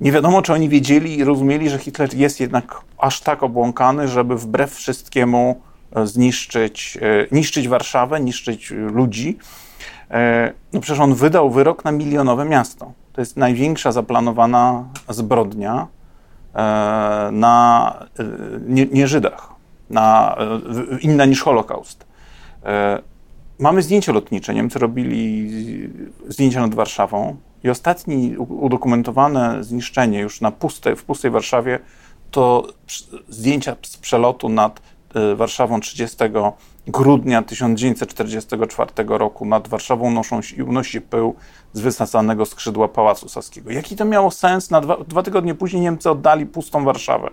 Nie 0.02 0.12
wiadomo, 0.12 0.42
czy 0.42 0.54
oni 0.54 0.70
wiedzieli 0.70 1.18
i 1.18 1.24
rozumieli, 1.24 1.70
że 1.70 1.80
Hitler 1.80 2.14
jest 2.14 2.40
jednak 2.40 2.82
aż 2.98 3.22
tak 3.22 3.44
obłąkany, 3.44 4.08
żeby 4.08 4.38
wbrew 4.38 4.74
wszystkiemu 4.74 5.62
e, 5.96 6.08
zniszczyć, 6.08 6.98
niszczyć 7.32 7.68
Warszawę, 7.68 8.20
niszczyć 8.20 8.72
ludzi. 8.72 9.38
No 10.74 10.82
przecież 10.82 11.00
on 11.00 11.16
wydał 11.16 11.50
wyrok 11.50 11.86
na 11.86 11.92
milionowe 11.92 12.46
miasto. 12.46 12.92
To 13.14 13.22
jest 13.22 13.38
największa 13.38 13.92
zaplanowana 13.92 14.86
zbrodnia 15.10 15.88
na 17.32 17.94
nie, 18.68 18.86
nie 18.86 19.08
Żydach 19.08 19.58
na, 19.90 20.36
e, 20.94 21.00
inna 21.00 21.26
niż 21.26 21.42
Holokaust. 21.42 22.06
E, 22.66 23.02
mamy 23.60 23.82
zdjęcie 23.82 24.14
lotnicze. 24.14 24.54
Niemcy 24.54 24.80
robili 24.80 25.50
zdjęcia 26.28 26.62
nad 26.62 26.76
Warszawą 26.76 27.36
i 27.64 27.70
ostatni 27.70 28.38
udokumentowane 28.38 29.64
zniszczenie 29.64 30.20
już 30.20 30.42
na 30.42 30.52
pustej, 30.52 30.96
w 30.96 31.04
pustej 31.04 31.32
Warszawie 31.32 31.80
to 32.32 32.68
zdjęcia 33.30 33.76
z 33.82 33.98
przelotu 33.98 34.50
nad 34.50 34.82
e, 35.16 35.36
Warszawą 35.36 35.80
30 35.80 36.18
grudnia 36.88 37.42
1944 37.42 38.92
roku. 39.08 39.46
Nad 39.46 39.68
Warszawą 39.68 40.12
noszą, 40.12 40.40
unosi 40.68 41.02
pył 41.02 41.36
z 41.74 41.80
wysadzanego 41.80 42.46
skrzydła 42.46 42.88
Pałacu 42.88 43.30
Saskiego. 43.30 43.72
Jaki 43.72 43.96
to 43.96 44.06
miało 44.06 44.32
sens? 44.32 44.72
Na 44.72 44.82
dwa, 44.82 44.98
dwa 44.98 45.24
tygodnie 45.24 45.56
później 45.56 45.82
Niemcy 45.82 46.10
oddali 46.10 46.46
pustą 46.46 46.84
Warszawę 46.86 47.30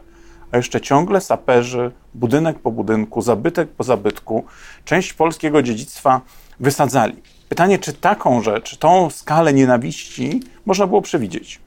a 0.55 0.57
jeszcze 0.57 0.81
ciągle 0.81 1.21
saperzy, 1.21 1.93
budynek 2.15 2.59
po 2.59 2.71
budynku, 2.71 3.23
zabytek 3.23 3.69
po 3.71 3.85
zabytku, 3.85 4.45
część 4.85 5.13
polskiego 5.13 5.63
dziedzictwa 5.63 6.21
wysadzali. 6.61 7.17
Pytanie, 7.49 7.79
czy 7.79 7.93
taką 7.93 8.43
rzecz, 8.43 8.77
tą 8.77 9.11
skalę 9.11 9.53
nienawiści 9.55 10.43
można 10.67 10.87
było 10.87 11.03
przewidzieć? 11.03 11.61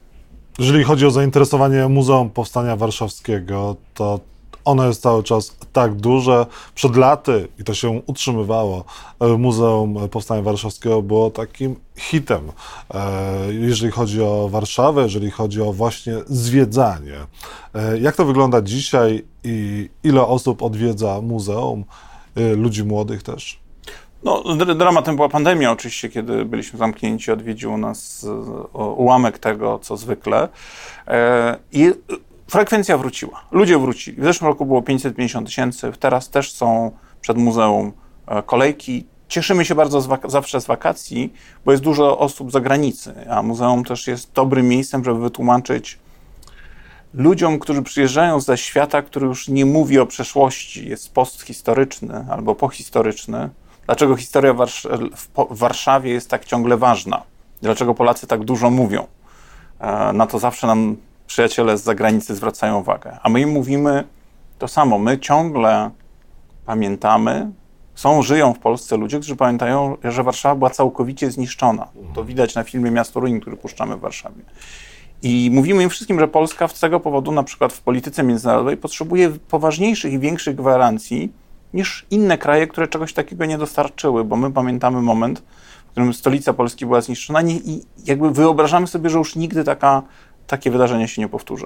Jeżeli 0.59 0.83
chodzi 0.83 1.05
o 1.05 1.11
zainteresowanie 1.11 1.87
Muzeum 1.87 2.29
Powstania 2.29 2.75
Warszawskiego, 2.75 3.75
to 3.93 4.19
ono 4.67 4.87
jest 4.87 5.01
cały 5.01 5.23
czas 5.23 5.55
tak 5.73 5.95
duże. 5.95 6.45
Przed 6.75 6.95
laty, 6.95 7.47
i 7.59 7.63
to 7.63 7.73
się 7.73 8.01
utrzymywało, 8.05 8.83
e, 9.19 9.27
Muzeum 9.27 10.09
Powstania 10.09 10.41
Warszawskiego 10.41 11.01
było 11.01 11.29
takim 11.29 11.75
hitem, 11.95 12.51
e, 12.93 13.53
jeżeli 13.53 13.91
chodzi 13.91 14.21
o 14.21 14.49
Warszawę, 14.49 15.03
jeżeli 15.03 15.31
chodzi 15.31 15.61
o 15.61 15.73
właśnie 15.73 16.13
zwiedzanie. 16.27 17.17
E, 17.75 17.99
jak 17.99 18.15
to 18.15 18.25
wygląda 18.25 18.61
dzisiaj 18.61 19.25
i 19.43 19.89
ile 20.03 20.21
osób 20.21 20.63
odwiedza 20.63 21.21
muzeum? 21.21 21.85
Ludzi 22.55 22.83
młodych 22.83 23.23
też? 23.23 23.59
No, 24.23 24.43
dramatem 24.75 25.15
była 25.15 25.29
pandemia 25.29 25.71
oczywiście, 25.71 26.09
kiedy 26.09 26.45
byliśmy 26.45 26.79
zamknięci, 26.79 27.31
odwiedził 27.31 27.77
nas 27.77 28.27
ułamek 28.73 29.39
tego, 29.39 29.79
co 29.79 29.97
zwykle. 29.97 30.49
I 31.71 31.93
frekwencja 32.49 32.97
wróciła. 32.97 33.41
Ludzie 33.51 33.79
wrócili. 33.79 34.21
W 34.21 34.23
zeszłym 34.23 34.47
roku 34.47 34.65
było 34.65 34.81
550 34.81 35.47
tysięcy, 35.47 35.91
teraz 35.99 36.29
też 36.29 36.51
są 36.51 36.91
przed 37.21 37.37
muzeum 37.37 37.93
e, 38.27 38.43
kolejki. 38.43 39.05
Cieszymy 39.27 39.65
się 39.65 39.75
bardzo 39.75 40.01
z 40.01 40.09
zawsze 40.27 40.61
z 40.61 40.65
wakacji, 40.65 41.33
bo 41.65 41.71
jest 41.71 41.83
dużo 41.83 42.17
osób 42.19 42.49
z 42.49 42.53
zagranicy, 42.53 43.13
a 43.29 43.43
muzeum 43.43 43.83
też 43.83 44.07
jest 44.07 44.31
dobrym 44.33 44.67
miejscem, 44.67 45.03
żeby 45.03 45.19
wytłumaczyć 45.19 45.99
ludziom, 47.13 47.59
którzy 47.59 47.81
przyjeżdżają 47.81 48.39
ze 48.39 48.57
świata, 48.57 49.01
który 49.01 49.27
już 49.27 49.47
nie 49.47 49.65
mówi 49.65 49.99
o 49.99 50.05
przeszłości, 50.05 50.89
jest 50.89 51.13
posthistoryczny 51.13 52.25
albo 52.29 52.55
pohistoryczny, 52.55 53.49
dlaczego 53.87 54.15
historia 54.15 54.53
w 54.53 55.57
Warszawie 55.57 56.11
jest 56.11 56.29
tak 56.29 56.45
ciągle 56.45 56.77
ważna, 56.77 57.23
dlaczego 57.61 57.93
Polacy 57.93 58.27
tak 58.27 58.43
dużo 58.43 58.69
mówią. 58.69 59.07
E, 59.79 60.13
na 60.13 60.27
to 60.27 60.39
zawsze 60.39 60.67
nam 60.67 60.95
przyjaciele 61.27 61.77
z 61.77 61.83
zagranicy 61.83 62.35
zwracają 62.35 62.79
uwagę. 62.79 63.17
A 63.23 63.29
my 63.29 63.41
im 63.41 63.49
mówimy 63.49 64.03
to 64.59 64.67
samo. 64.67 64.99
My 64.99 65.19
ciągle 65.19 65.91
pamiętamy, 66.65 67.51
są, 67.95 68.21
żyją 68.21 68.53
w 68.53 68.59
Polsce 68.59 68.97
ludzie, 68.97 69.17
którzy 69.17 69.35
pamiętają, 69.35 69.97
że 70.03 70.23
Warszawa 70.23 70.55
była 70.55 70.69
całkowicie 70.69 71.31
zniszczona. 71.31 71.87
To 72.15 72.23
widać 72.23 72.55
na 72.55 72.63
filmie 72.63 72.91
Miasto 72.91 73.19
Ruin, 73.19 73.39
który 73.39 73.57
puszczamy 73.57 73.97
w 73.97 73.99
Warszawie. 73.99 74.41
I 75.21 75.49
mówimy 75.53 75.83
im 75.83 75.89
wszystkim, 75.89 76.19
że 76.19 76.27
Polska 76.27 76.67
z 76.67 76.79
tego 76.79 76.99
powodu, 76.99 77.31
na 77.31 77.43
przykład 77.43 77.73
w 77.73 77.81
polityce 77.81 78.23
międzynarodowej, 78.23 78.77
potrzebuje 78.77 79.29
poważniejszych 79.29 80.13
i 80.13 80.19
większych 80.19 80.55
gwarancji 80.55 81.31
niż 81.73 82.05
inne 82.11 82.37
kraje, 82.37 82.67
które 82.67 82.87
czegoś 82.87 83.13
takiego 83.13 83.45
nie 83.45 83.57
dostarczyły, 83.57 84.23
bo 84.23 84.35
my 84.35 84.51
pamiętamy 84.51 85.01
moment, 85.01 85.43
w 85.87 85.91
którym 85.91 86.13
stolica 86.13 86.53
Polski 86.53 86.85
była 86.85 87.01
zniszczona 87.01 87.41
i 87.41 87.81
jakby 88.05 88.31
wyobrażamy 88.31 88.87
sobie, 88.87 89.09
że 89.09 89.17
już 89.17 89.35
nigdy 89.35 89.63
taka 89.63 90.03
takie 90.47 90.71
wydarzenie 90.71 91.07
się 91.07 91.21
nie 91.21 91.27
powtórzy. 91.27 91.65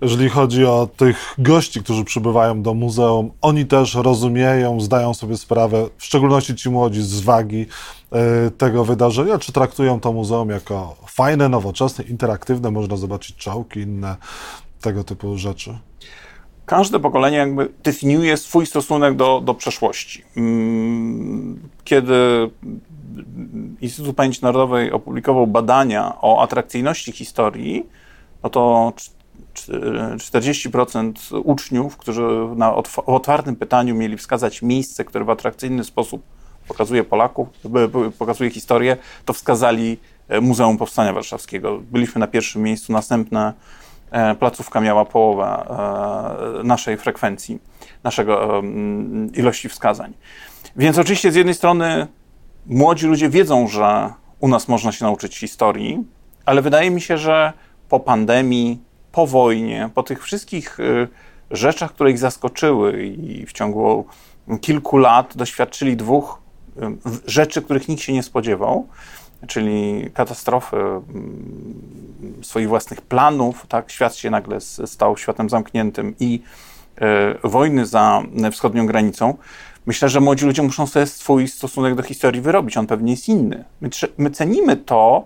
Jeżeli 0.00 0.28
chodzi 0.28 0.64
o 0.64 0.88
tych 0.96 1.34
gości, 1.38 1.82
którzy 1.82 2.04
przybywają 2.04 2.62
do 2.62 2.74
muzeum, 2.74 3.30
oni 3.40 3.66
też 3.66 3.94
rozumieją, 3.94 4.80
zdają 4.80 5.14
sobie 5.14 5.36
sprawę, 5.36 5.88
w 5.98 6.04
szczególności 6.04 6.54
ci 6.54 6.70
młodzi, 6.70 7.02
z 7.02 7.20
wagi 7.20 7.66
y, 8.46 8.50
tego 8.50 8.84
wydarzenia, 8.84 9.38
czy 9.38 9.52
traktują 9.52 10.00
to 10.00 10.12
muzeum 10.12 10.50
jako 10.50 10.96
fajne, 11.06 11.48
nowoczesne, 11.48 12.04
interaktywne, 12.04 12.70
można 12.70 12.96
zobaczyć 12.96 13.36
czałki, 13.36 13.80
inne 13.80 14.16
tego 14.80 15.04
typu 15.04 15.38
rzeczy? 15.38 15.78
Każde 16.66 17.00
pokolenie 17.00 17.36
jakby 17.36 17.68
definiuje 17.82 18.36
swój 18.36 18.66
stosunek 18.66 19.14
do, 19.14 19.40
do 19.44 19.54
przeszłości. 19.54 20.24
Mm, 20.36 21.60
kiedy 21.84 22.14
Instytut 23.80 24.16
Pamięci 24.16 24.42
Narodowej 24.42 24.92
opublikował 24.92 25.46
badania 25.46 26.12
o 26.20 26.42
atrakcyjności 26.42 27.12
historii, 27.12 27.86
no 28.42 28.50
to 28.50 28.92
40% 29.54 31.12
uczniów, 31.44 31.96
którzy 31.96 32.22
na 32.56 32.74
otwartym 33.06 33.56
pytaniu 33.56 33.94
mieli 33.94 34.16
wskazać 34.16 34.62
miejsce, 34.62 35.04
które 35.04 35.24
w 35.24 35.30
atrakcyjny 35.30 35.84
sposób 35.84 36.22
pokazuje 36.68 37.04
Polaków, 37.04 37.48
pokazuje 38.18 38.50
historię, 38.50 38.96
to 39.24 39.32
wskazali 39.32 39.98
e, 40.28 40.40
Muzeum 40.40 40.78
Powstania 40.78 41.12
Warszawskiego. 41.12 41.78
Byliśmy 41.90 42.18
na 42.18 42.26
pierwszym 42.26 42.62
miejscu, 42.62 42.92
następna 42.92 43.48
e, 43.48 43.85
placówka 44.38 44.80
miała 44.80 45.04
połowę 45.04 45.66
e, 46.60 46.62
naszej 46.62 46.96
frekwencji, 46.96 47.58
naszego 48.04 48.62
ilości 49.34 49.68
wskazań. 49.68 50.12
Więc 50.76 50.98
oczywiście 50.98 51.32
z 51.32 51.34
jednej 51.34 51.54
strony 51.54 52.06
młodzi 52.66 53.06
ludzie 53.06 53.28
wiedzą, 53.28 53.68
że 53.68 54.12
u 54.40 54.48
nas 54.48 54.68
można 54.68 54.92
się 54.92 55.04
nauczyć 55.04 55.38
historii, 55.38 56.04
ale 56.44 56.62
wydaje 56.62 56.90
mi 56.90 57.00
się, 57.00 57.18
że 57.18 57.52
po 57.88 58.00
pandemii, 58.00 58.82
po 59.12 59.26
wojnie, 59.26 59.90
po 59.94 60.02
tych 60.02 60.24
wszystkich 60.24 60.80
y, 60.80 61.08
rzeczach, 61.50 61.92
które 61.92 62.10
ich 62.10 62.18
zaskoczyły 62.18 63.06
i 63.06 63.46
w 63.46 63.52
ciągu 63.52 64.06
kilku 64.60 64.98
lat 64.98 65.36
doświadczyli 65.36 65.96
dwóch 65.96 66.42
y, 66.76 66.80
rzeczy, 67.26 67.62
których 67.62 67.88
nikt 67.88 68.02
się 68.02 68.12
nie 68.12 68.22
spodziewał, 68.22 68.88
czyli 69.48 70.10
katastrofy 70.14 70.76
mm, 70.76 71.02
swoich 72.42 72.68
własnych 72.68 73.00
planów, 73.00 73.66
tak, 73.68 73.90
świat 73.90 74.14
się 74.16 74.30
nagle 74.30 74.60
stał 74.60 75.16
światem 75.16 75.50
zamkniętym 75.50 76.14
i 76.20 76.42
y, 77.44 77.48
wojny 77.48 77.86
za 77.86 78.22
wschodnią 78.52 78.86
granicą. 78.86 79.36
Myślę, 79.86 80.08
że 80.08 80.20
młodzi 80.20 80.46
ludzie 80.46 80.62
muszą 80.62 80.86
sobie 80.86 81.06
swój 81.06 81.48
stosunek 81.48 81.94
do 81.94 82.02
historii 82.02 82.40
wyrobić. 82.40 82.76
On 82.76 82.86
pewnie 82.86 83.12
jest 83.12 83.28
inny. 83.28 83.64
My, 83.80 83.88
my 84.18 84.30
cenimy 84.30 84.76
to, 84.76 85.24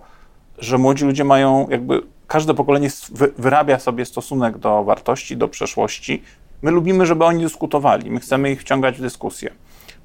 że 0.57 0.77
młodzi 0.77 1.05
ludzie 1.05 1.23
mają 1.23 1.67
jakby 1.69 2.01
każde 2.27 2.53
pokolenie 2.53 2.89
wyrabia 3.37 3.79
sobie 3.79 4.05
stosunek 4.05 4.57
do 4.57 4.83
wartości, 4.83 5.37
do 5.37 5.47
przeszłości. 5.47 6.23
My 6.61 6.71
lubimy, 6.71 7.05
żeby 7.05 7.25
oni 7.25 7.43
dyskutowali, 7.43 8.11
my 8.11 8.19
chcemy 8.19 8.51
ich 8.51 8.61
wciągać 8.61 8.97
w 8.97 9.01
dyskusję. 9.01 9.51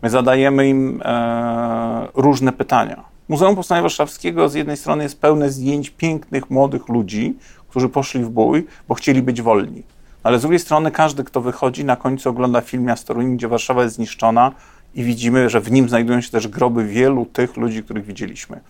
My 0.02 0.10
zadajemy 0.10 0.68
im 0.68 1.02
e, 1.04 2.08
różne 2.14 2.52
pytania. 2.52 3.15
Muzeum 3.28 3.56
Powstania 3.56 3.82
Warszawskiego 3.82 4.48
z 4.48 4.54
jednej 4.54 4.76
strony 4.76 5.02
jest 5.02 5.20
pełne 5.20 5.50
zdjęć 5.50 5.90
pięknych, 5.90 6.50
młodych 6.50 6.88
ludzi, 6.88 7.34
którzy 7.68 7.88
poszli 7.88 8.24
w 8.24 8.28
bój, 8.28 8.66
bo 8.88 8.94
chcieli 8.94 9.22
być 9.22 9.42
wolni. 9.42 9.82
Ale 10.22 10.38
z 10.38 10.42
drugiej 10.42 10.60
strony 10.60 10.90
każdy, 10.90 11.24
kto 11.24 11.40
wychodzi, 11.40 11.84
na 11.84 11.96
końcu 11.96 12.28
ogląda 12.30 12.60
film 12.60 12.84
Miasto 12.84 13.14
Ruin, 13.14 13.36
gdzie 13.36 13.48
Warszawa 13.48 13.82
jest 13.82 13.94
zniszczona 13.94 14.52
i 14.94 15.04
widzimy, 15.04 15.50
że 15.50 15.60
w 15.60 15.70
nim 15.70 15.88
znajdują 15.88 16.20
się 16.20 16.30
też 16.30 16.48
groby 16.48 16.84
wielu 16.84 17.26
tych 17.26 17.56
ludzi, 17.56 17.82
których 17.82 18.04
widzieliśmy. 18.04 18.60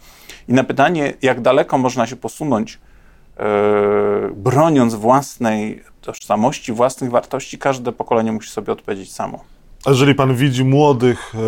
I 0.48 0.52
na 0.52 0.64
pytanie, 0.64 1.14
jak 1.22 1.40
daleko 1.40 1.78
można 1.78 2.06
się 2.06 2.16
posunąć 2.16 2.78
E, 3.36 4.30
broniąc 4.36 4.94
własnej 4.94 5.82
tożsamości, 6.00 6.72
własnych 6.72 7.10
wartości, 7.10 7.58
każde 7.58 7.92
pokolenie 7.92 8.32
musi 8.32 8.50
sobie 8.50 8.72
odpowiedzieć 8.72 9.12
samo. 9.12 9.44
A 9.84 9.90
jeżeli 9.90 10.14
pan 10.14 10.34
widzi 10.34 10.64
młodych 10.64 11.34
e, 11.34 11.38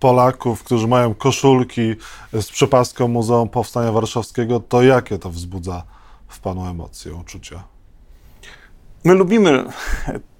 Polaków, 0.00 0.62
którzy 0.64 0.88
mają 0.88 1.14
koszulki 1.14 1.94
z 2.32 2.50
przepaską 2.50 3.08
Muzeum 3.08 3.48
Powstania 3.48 3.92
Warszawskiego, 3.92 4.60
to 4.60 4.82
jakie 4.82 5.18
to 5.18 5.30
wzbudza 5.30 5.82
w 6.28 6.40
panu 6.40 6.66
emocje, 6.66 7.14
uczucia? 7.14 7.62
My 9.04 9.14
lubimy 9.14 9.64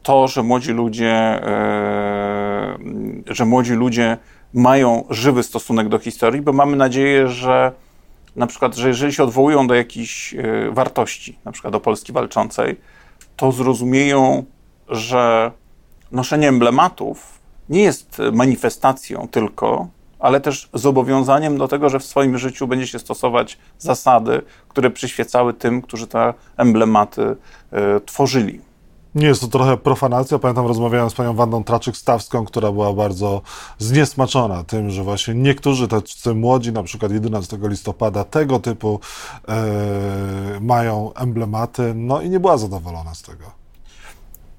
to, 0.02 0.28
że 0.28 0.42
młodzi 0.42 0.72
ludzie 0.72 1.12
e, 1.12 2.78
że 3.26 3.44
młodzi 3.44 3.72
ludzie 3.72 4.18
mają 4.54 5.04
żywy 5.10 5.42
stosunek 5.42 5.88
do 5.88 5.98
historii, 5.98 6.42
bo 6.42 6.52
mamy 6.52 6.76
nadzieję, 6.76 7.28
że 7.28 7.72
na 8.36 8.46
przykład, 8.46 8.74
że 8.74 8.88
jeżeli 8.88 9.12
się 9.12 9.24
odwołują 9.24 9.66
do 9.66 9.74
jakichś 9.74 10.34
y, 10.34 10.70
wartości, 10.72 11.38
na 11.44 11.52
przykład 11.52 11.72
do 11.72 11.80
Polski 11.80 12.12
walczącej, 12.12 12.76
to 13.36 13.52
zrozumieją, 13.52 14.44
że 14.88 15.52
noszenie 16.12 16.48
emblematów 16.48 17.35
nie 17.68 17.82
jest 17.82 18.18
manifestacją 18.32 19.28
tylko, 19.30 19.88
ale 20.18 20.40
też 20.40 20.68
zobowiązaniem 20.74 21.58
do 21.58 21.68
tego, 21.68 21.88
że 21.88 21.98
w 21.98 22.04
swoim 22.04 22.38
życiu 22.38 22.66
będzie 22.66 22.86
się 22.86 22.98
stosować 22.98 23.58
zasady, 23.78 24.42
które 24.68 24.90
przyświecały 24.90 25.54
tym, 25.54 25.82
którzy 25.82 26.06
te 26.06 26.34
emblematy 26.56 27.22
y, 27.22 27.36
tworzyli. 28.06 28.60
Nie 29.14 29.26
jest 29.26 29.40
to 29.40 29.48
trochę 29.48 29.76
profanacja. 29.76 30.38
Pamiętam, 30.38 30.66
rozmawiałem 30.66 31.10
z 31.10 31.14
panią 31.14 31.34
Wandą 31.34 31.62
Traczyk-Stawską, 31.62 32.44
która 32.44 32.72
była 32.72 32.92
bardzo 32.92 33.42
zniesmaczona 33.78 34.64
tym, 34.64 34.90
że 34.90 35.02
właśnie 35.02 35.34
niektórzy 35.34 35.88
tacy 35.88 36.34
młodzi, 36.34 36.72
na 36.72 36.82
przykład 36.82 37.12
11 37.12 37.58
listopada, 37.62 38.24
tego 38.24 38.58
typu 38.58 39.00
e, 39.48 39.64
mają 40.60 41.14
emblematy, 41.14 41.94
no 41.94 42.20
i 42.20 42.30
nie 42.30 42.40
była 42.40 42.58
zadowolona 42.58 43.14
z 43.14 43.22
tego. 43.22 43.55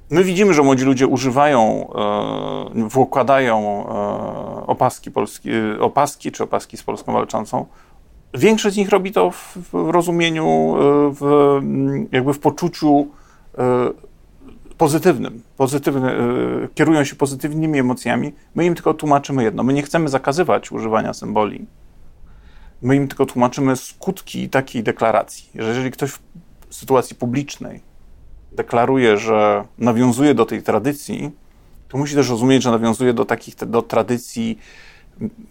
My 0.10 0.24
widzimy, 0.24 0.54
że 0.54 0.64
młodzi 0.64 0.86
ludzie 0.86 1.08
używają, 1.08 1.88
e, 2.76 2.90
wkładają 2.90 3.86
e, 3.88 4.68
opaski, 4.68 5.12
polski, 5.12 5.50
opaski 5.80 6.32
czy 6.32 6.44
opaski 6.44 6.78
z 6.78 6.84
Polską 6.84 7.14
walczącą. 7.14 7.66
Większość 8.34 8.76
z 8.76 8.78
nich 8.78 8.90
robi 8.90 9.12
to 9.12 9.32
w, 9.32 9.58
w 9.58 9.90
rozumieniu, 9.90 10.76
e, 10.76 11.14
w, 11.14 11.60
jakby 12.12 12.34
w 12.34 12.40
poczuciu 12.40 13.08
pozytywnym, 14.78 15.42
pozytywny, 15.58 16.12
kierują 16.76 17.04
się 17.04 17.16
pozytywnymi 17.16 17.80
emocjami. 17.80 18.34
My 18.56 18.66
im 18.66 18.76
tylko 18.76 18.94
tłumaczymy 18.94 19.44
jedno. 19.44 19.64
My 19.64 19.74
nie 19.74 19.84
chcemy 19.84 20.10
zakazywać 20.10 20.72
używania 20.72 21.14
symboli. 21.14 21.66
My 22.82 22.96
im 22.96 23.08
tylko 23.08 23.26
tłumaczymy 23.26 23.76
skutki 23.76 24.50
takiej 24.50 24.84
deklaracji. 24.84 25.50
Że 25.56 25.68
jeżeli 25.68 25.92
ktoś 25.92 26.12
w 26.12 26.20
sytuacji 26.70 27.16
publicznej 27.16 27.87
deklaruje, 28.58 29.18
że 29.18 29.64
nawiązuje 29.78 30.34
do 30.34 30.46
tej 30.46 30.64
tradycji, 30.64 31.32
to 31.90 31.98
musi 31.98 32.16
też 32.16 32.30
rozumieć, 32.30 32.64
że 32.64 32.72
nawiązuje 32.72 33.14
do 33.14 33.26
takich 33.26 33.56
do 33.56 33.82
tradycji 33.82 34.60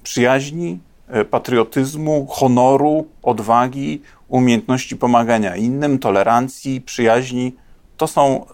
przyjaźni, 0.02 0.78
e, 1.08 1.24
patriotyzmu, 1.24 2.26
honoru, 2.30 3.06
odwagi, 3.22 4.02
umiejętności 4.28 4.96
pomagania 4.96 5.56
innym, 5.56 5.98
tolerancji, 5.98 6.80
przyjaźni. 6.80 7.54
To 7.96 8.06
są. 8.06 8.46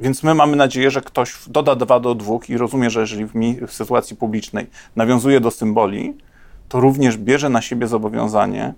Więc 0.00 0.22
my 0.22 0.34
mamy 0.34 0.56
nadzieję, 0.56 0.90
że 0.90 1.00
ktoś 1.00 1.36
doda 1.46 1.74
dwa 1.74 2.00
do 2.00 2.14
dwóch 2.14 2.50
i 2.50 2.56
rozumie, 2.56 2.90
że 2.90 3.00
jeżeli 3.00 3.24
w, 3.24 3.32
w 3.66 3.72
sytuacji 3.72 4.16
publicznej 4.16 4.66
nawiązuje 4.96 5.40
do 5.40 5.50
symboli, 5.50 6.14
to 6.68 6.80
również 6.80 7.16
bierze 7.16 7.48
na 7.48 7.62
siebie 7.62 7.86
zobowiązanie 7.86 8.74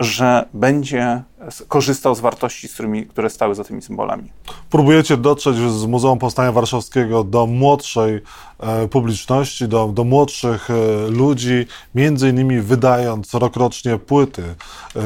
że 0.00 0.44
będzie 0.54 1.22
korzystał 1.68 2.14
z 2.14 2.20
wartości, 2.20 2.68
z 2.68 2.74
którymi, 2.74 3.06
które 3.06 3.30
stały 3.30 3.54
za 3.54 3.64
tymi 3.64 3.82
symbolami. 3.82 4.30
Próbujecie 4.70 5.16
dotrzeć 5.16 5.56
z 5.56 5.86
Muzeum 5.86 6.18
Powstania 6.18 6.52
Warszawskiego 6.52 7.24
do 7.24 7.46
młodszej 7.46 8.20
e, 8.60 8.88
publiczności, 8.88 9.68
do, 9.68 9.88
do 9.88 10.04
młodszych 10.04 10.70
e, 10.70 10.74
ludzi, 11.10 11.66
między 11.94 12.28
innymi 12.28 12.60
wydając 12.60 13.34
rokrocznie 13.34 13.98
płyty 13.98 14.42
e, 14.42 15.00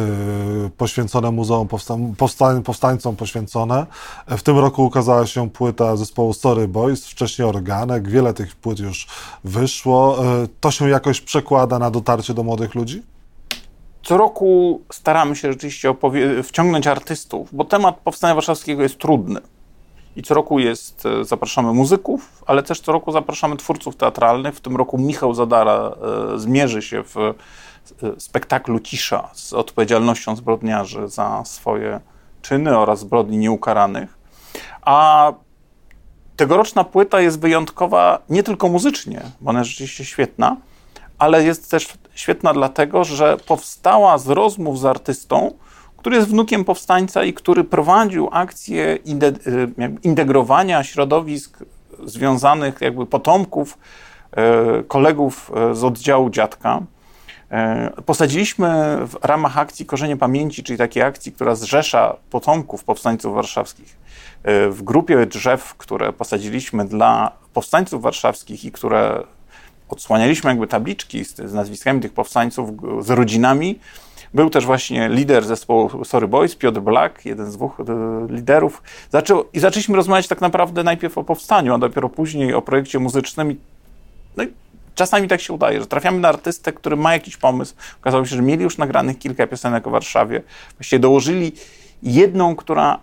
poświęcone 0.76 1.30
Muzeum 1.30 1.68
Powsta- 1.68 2.14
Powstań, 2.16 2.62
Powstańcom 2.62 3.16
poświęcone. 3.16 3.86
E, 4.26 4.36
w 4.36 4.42
tym 4.42 4.58
roku 4.58 4.84
ukazała 4.84 5.26
się 5.26 5.50
płyta 5.50 5.96
zespołu 5.96 6.32
Story 6.32 6.68
Boys, 6.68 7.06
wcześniej 7.06 7.48
Organek, 7.48 8.08
wiele 8.08 8.34
tych 8.34 8.56
płyt 8.56 8.78
już 8.78 9.06
wyszło. 9.44 10.24
E, 10.24 10.48
to 10.60 10.70
się 10.70 10.88
jakoś 10.88 11.20
przekłada 11.20 11.78
na 11.78 11.90
dotarcie 11.90 12.34
do 12.34 12.42
młodych 12.42 12.74
ludzi? 12.74 13.02
Co 14.02 14.16
roku 14.16 14.80
staramy 14.92 15.36
się 15.36 15.52
rzeczywiście 15.52 15.94
wciągnąć 16.42 16.86
artystów, 16.86 17.48
bo 17.52 17.64
temat 17.64 17.96
Powstania 17.96 18.34
Warszawskiego 18.34 18.82
jest 18.82 18.98
trudny. 18.98 19.40
I 20.16 20.22
co 20.22 20.34
roku 20.34 20.58
jest, 20.58 21.06
e, 21.06 21.24
zapraszamy 21.24 21.72
muzyków, 21.72 22.42
ale 22.46 22.62
też 22.62 22.80
co 22.80 22.92
roku 22.92 23.12
zapraszamy 23.12 23.56
twórców 23.56 23.96
teatralnych. 23.96 24.54
W 24.54 24.60
tym 24.60 24.76
roku 24.76 24.98
Michał 24.98 25.34
Zadara 25.34 25.92
e, 26.34 26.38
zmierzy 26.38 26.82
się 26.82 27.02
w 27.04 27.16
e, 27.16 27.34
spektaklu 28.18 28.80
Cisza 28.80 29.30
z 29.32 29.52
odpowiedzialnością 29.52 30.36
zbrodniarzy 30.36 31.08
za 31.08 31.44
swoje 31.44 32.00
czyny 32.42 32.78
oraz 32.78 33.00
zbrodni 33.00 33.38
nieukaranych. 33.38 34.18
A 34.82 35.32
tegoroczna 36.36 36.84
płyta 36.84 37.20
jest 37.20 37.40
wyjątkowa 37.40 38.18
nie 38.28 38.42
tylko 38.42 38.68
muzycznie, 38.68 39.22
bo 39.40 39.50
ona 39.50 39.58
jest 39.58 39.70
rzeczywiście 39.70 40.04
świetna, 40.04 40.56
ale 41.22 41.44
jest 41.44 41.70
też 41.70 41.88
świetna 42.14 42.52
dlatego, 42.52 43.04
że 43.04 43.36
powstała 43.36 44.18
z 44.18 44.28
rozmów 44.28 44.78
z 44.78 44.84
artystą, 44.84 45.52
który 45.96 46.16
jest 46.16 46.28
wnukiem 46.28 46.64
powstańca 46.64 47.24
i 47.24 47.32
który 47.32 47.64
prowadził 47.64 48.28
akcję 48.32 48.84
y, 48.84 49.00
integrowania 50.02 50.84
środowisk 50.84 51.58
związanych, 52.04 52.80
jakby 52.80 53.06
potomków 53.06 53.78
y, 54.80 54.84
kolegów 54.84 55.50
y, 55.70 55.74
z 55.74 55.84
oddziału 55.84 56.30
dziadka. 56.30 56.80
Posadziliśmy 58.06 58.98
w 59.06 59.24
ramach 59.24 59.58
akcji 59.58 59.86
Korzenie 59.86 60.16
Pamięci, 60.16 60.62
czyli 60.62 60.78
takiej 60.78 61.02
akcji, 61.02 61.32
która 61.32 61.54
zrzesza 61.54 62.16
potomków 62.30 62.84
powstańców 62.84 63.34
warszawskich, 63.34 63.96
w 64.70 64.78
grupie 64.82 65.26
drzew, 65.26 65.74
które 65.74 66.12
posadziliśmy 66.12 66.84
dla 66.84 67.32
powstańców 67.52 68.02
warszawskich 68.02 68.64
i 68.64 68.72
które 68.72 69.24
odsłanialiśmy 69.92 70.50
jakby 70.50 70.66
tabliczki 70.66 71.24
z, 71.24 71.36
z 71.36 71.52
nazwiskami 71.52 72.00
tych 72.00 72.12
powstańców, 72.12 72.70
z 73.00 73.10
rodzinami. 73.10 73.78
Był 74.34 74.50
też 74.50 74.66
właśnie 74.66 75.08
lider 75.08 75.44
zespołu 75.44 76.04
Sorry 76.04 76.28
Boys, 76.28 76.56
Piotr 76.56 76.80
Black, 76.80 77.24
jeden 77.24 77.50
z 77.50 77.56
dwóch 77.56 77.80
e, 77.80 77.84
liderów. 78.34 78.82
Zaczął, 79.10 79.44
I 79.52 79.60
zaczęliśmy 79.60 79.96
rozmawiać 79.96 80.28
tak 80.28 80.40
naprawdę 80.40 80.82
najpierw 80.82 81.18
o 81.18 81.24
powstaniu, 81.24 81.74
a 81.74 81.78
dopiero 81.78 82.08
później 82.08 82.54
o 82.54 82.62
projekcie 82.62 82.98
muzycznym. 82.98 83.56
No 84.36 84.42
i 84.42 84.48
czasami 84.94 85.28
tak 85.28 85.40
się 85.40 85.52
udaje, 85.52 85.80
że 85.80 85.86
trafiamy 85.86 86.20
na 86.20 86.28
artystę, 86.28 86.72
który 86.72 86.96
ma 86.96 87.12
jakiś 87.12 87.36
pomysł. 87.36 87.74
Okazało 88.00 88.24
się, 88.24 88.36
że 88.36 88.42
mieli 88.42 88.62
już 88.62 88.78
nagranych 88.78 89.18
kilka 89.18 89.46
piosenek 89.46 89.86
o 89.86 89.90
Warszawie. 89.90 90.42
Właściwie 90.78 91.00
dołożyli 91.00 91.52
jedną, 92.02 92.56
która 92.56 92.98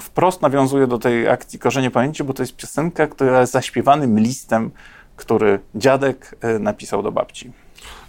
wprost 0.00 0.42
nawiązuje 0.42 0.86
do 0.86 0.98
tej 0.98 1.28
akcji 1.28 1.58
Korzenie 1.58 1.90
Pamięci, 1.90 2.24
bo 2.24 2.34
to 2.34 2.42
jest 2.42 2.56
piosenka, 2.56 3.06
która 3.06 3.40
jest 3.40 3.52
zaśpiewanym 3.52 4.20
listem 4.20 4.70
który 5.20 5.60
dziadek 5.74 6.36
e, 6.40 6.58
napisał 6.58 7.02
do 7.02 7.12
babci. 7.12 7.52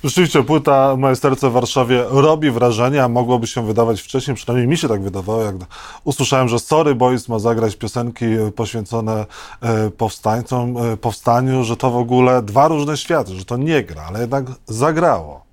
Rzeczywiście 0.04 0.43
płyta 0.43 0.95
Majsterce 0.97 1.50
w 1.50 1.54
Warszawie 1.54 2.04
robi 2.10 2.52
wrażenie, 2.52 3.04
a 3.04 3.08
mogłoby 3.08 3.47
się 3.47 3.65
wydawać 3.65 4.02
wcześniej, 4.02 4.36
przynajmniej 4.36 4.67
mi 4.67 4.78
się 4.78 4.88
tak 4.88 5.02
wydawało, 5.02 5.43
jak 5.43 5.56
usłyszałem, 6.04 6.47
że 6.47 6.60
Sorry 6.60 6.95
Boys 6.95 7.30
ma 7.30 7.39
zagrać 7.39 7.76
piosenki 7.76 8.26
poświęcone 8.56 9.26
e, 9.62 9.89
powstańcom, 9.89 10.78
e, 10.78 10.97
powstaniu, 10.97 11.63
że 11.63 11.78
to 11.78 11.91
w 11.91 11.95
ogóle 11.95 12.41
dwa 12.41 12.67
różne 12.67 12.97
światy, 12.97 13.32
że 13.34 13.45
to 13.45 13.58
nie 13.58 13.84
gra, 13.84 14.04
ale 14.08 14.19
jednak 14.19 14.45
zagrało. 14.65 15.45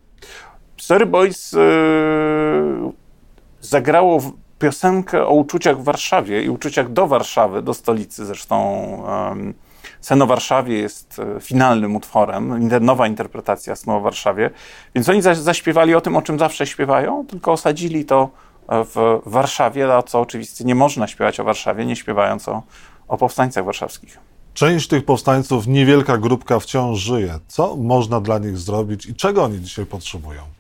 Sorry 0.77 1.07
Boys 1.07 1.53
yy, 1.53 2.93
zagrało 3.61 4.21
piosenkę 4.59 5.27
o 5.27 5.33
uczuciach 5.33 5.81
w 5.81 5.85
Warszawie 5.85 6.43
i 6.43 6.49
uczuciach 6.49 6.93
do 6.93 7.07
Warszawy, 7.07 7.63
do 7.63 7.75
stolicy 7.75 8.27
zresztą. 8.27 8.59
Yy, 9.37 9.68
Sen 10.01 10.23
o 10.23 10.27
Warszawie 10.27 10.79
jest 10.79 11.19
e, 11.19 11.41
finalnym 11.41 11.97
utworem, 11.97 12.69
nowa 12.81 13.07
interpretacja 13.07 13.77
Snu 13.77 13.97
o 13.97 14.01
Warszawie, 14.01 14.51
więc 14.95 15.09
oni 15.09 15.23
zaśpiewali 15.23 15.95
o 15.95 16.01
tym, 16.01 16.17
o 16.17 16.23
czym 16.23 16.39
zawsze 16.39 16.67
śpiewają, 16.67 17.27
tylko 17.27 17.53
osadzili 17.53 18.05
to 18.05 18.31
e, 18.69 18.85
w 18.85 19.21
Warszawie, 19.27 19.95
a 19.95 20.03
co 20.03 20.21
oczywiście 20.21 20.65
nie 20.65 20.75
można 20.75 21.07
śpiewać 21.07 21.41
o 21.41 21.45
Warszawie, 21.45 21.87
nie 21.87 21.97
śpiewając 21.97 22.49
o, 22.49 22.63
o 23.09 23.19
powstańcach 23.19 23.65
warszawskich. 23.65 24.19
Część 24.55 24.89
tych 24.89 25.05
powstańców, 25.05 25.67
niewielka 25.67 26.19
grupka 26.19 26.61
wciąż 26.61 26.99
żyje. 26.99 27.39
Co 27.49 27.77
można 27.77 28.21
dla 28.21 28.39
nich 28.39 28.59
zrobić 28.59 29.07
i 29.07 29.15
czego 29.15 29.45
oni 29.45 29.61
dzisiaj 29.61 29.87
potrzebują? 29.87 30.58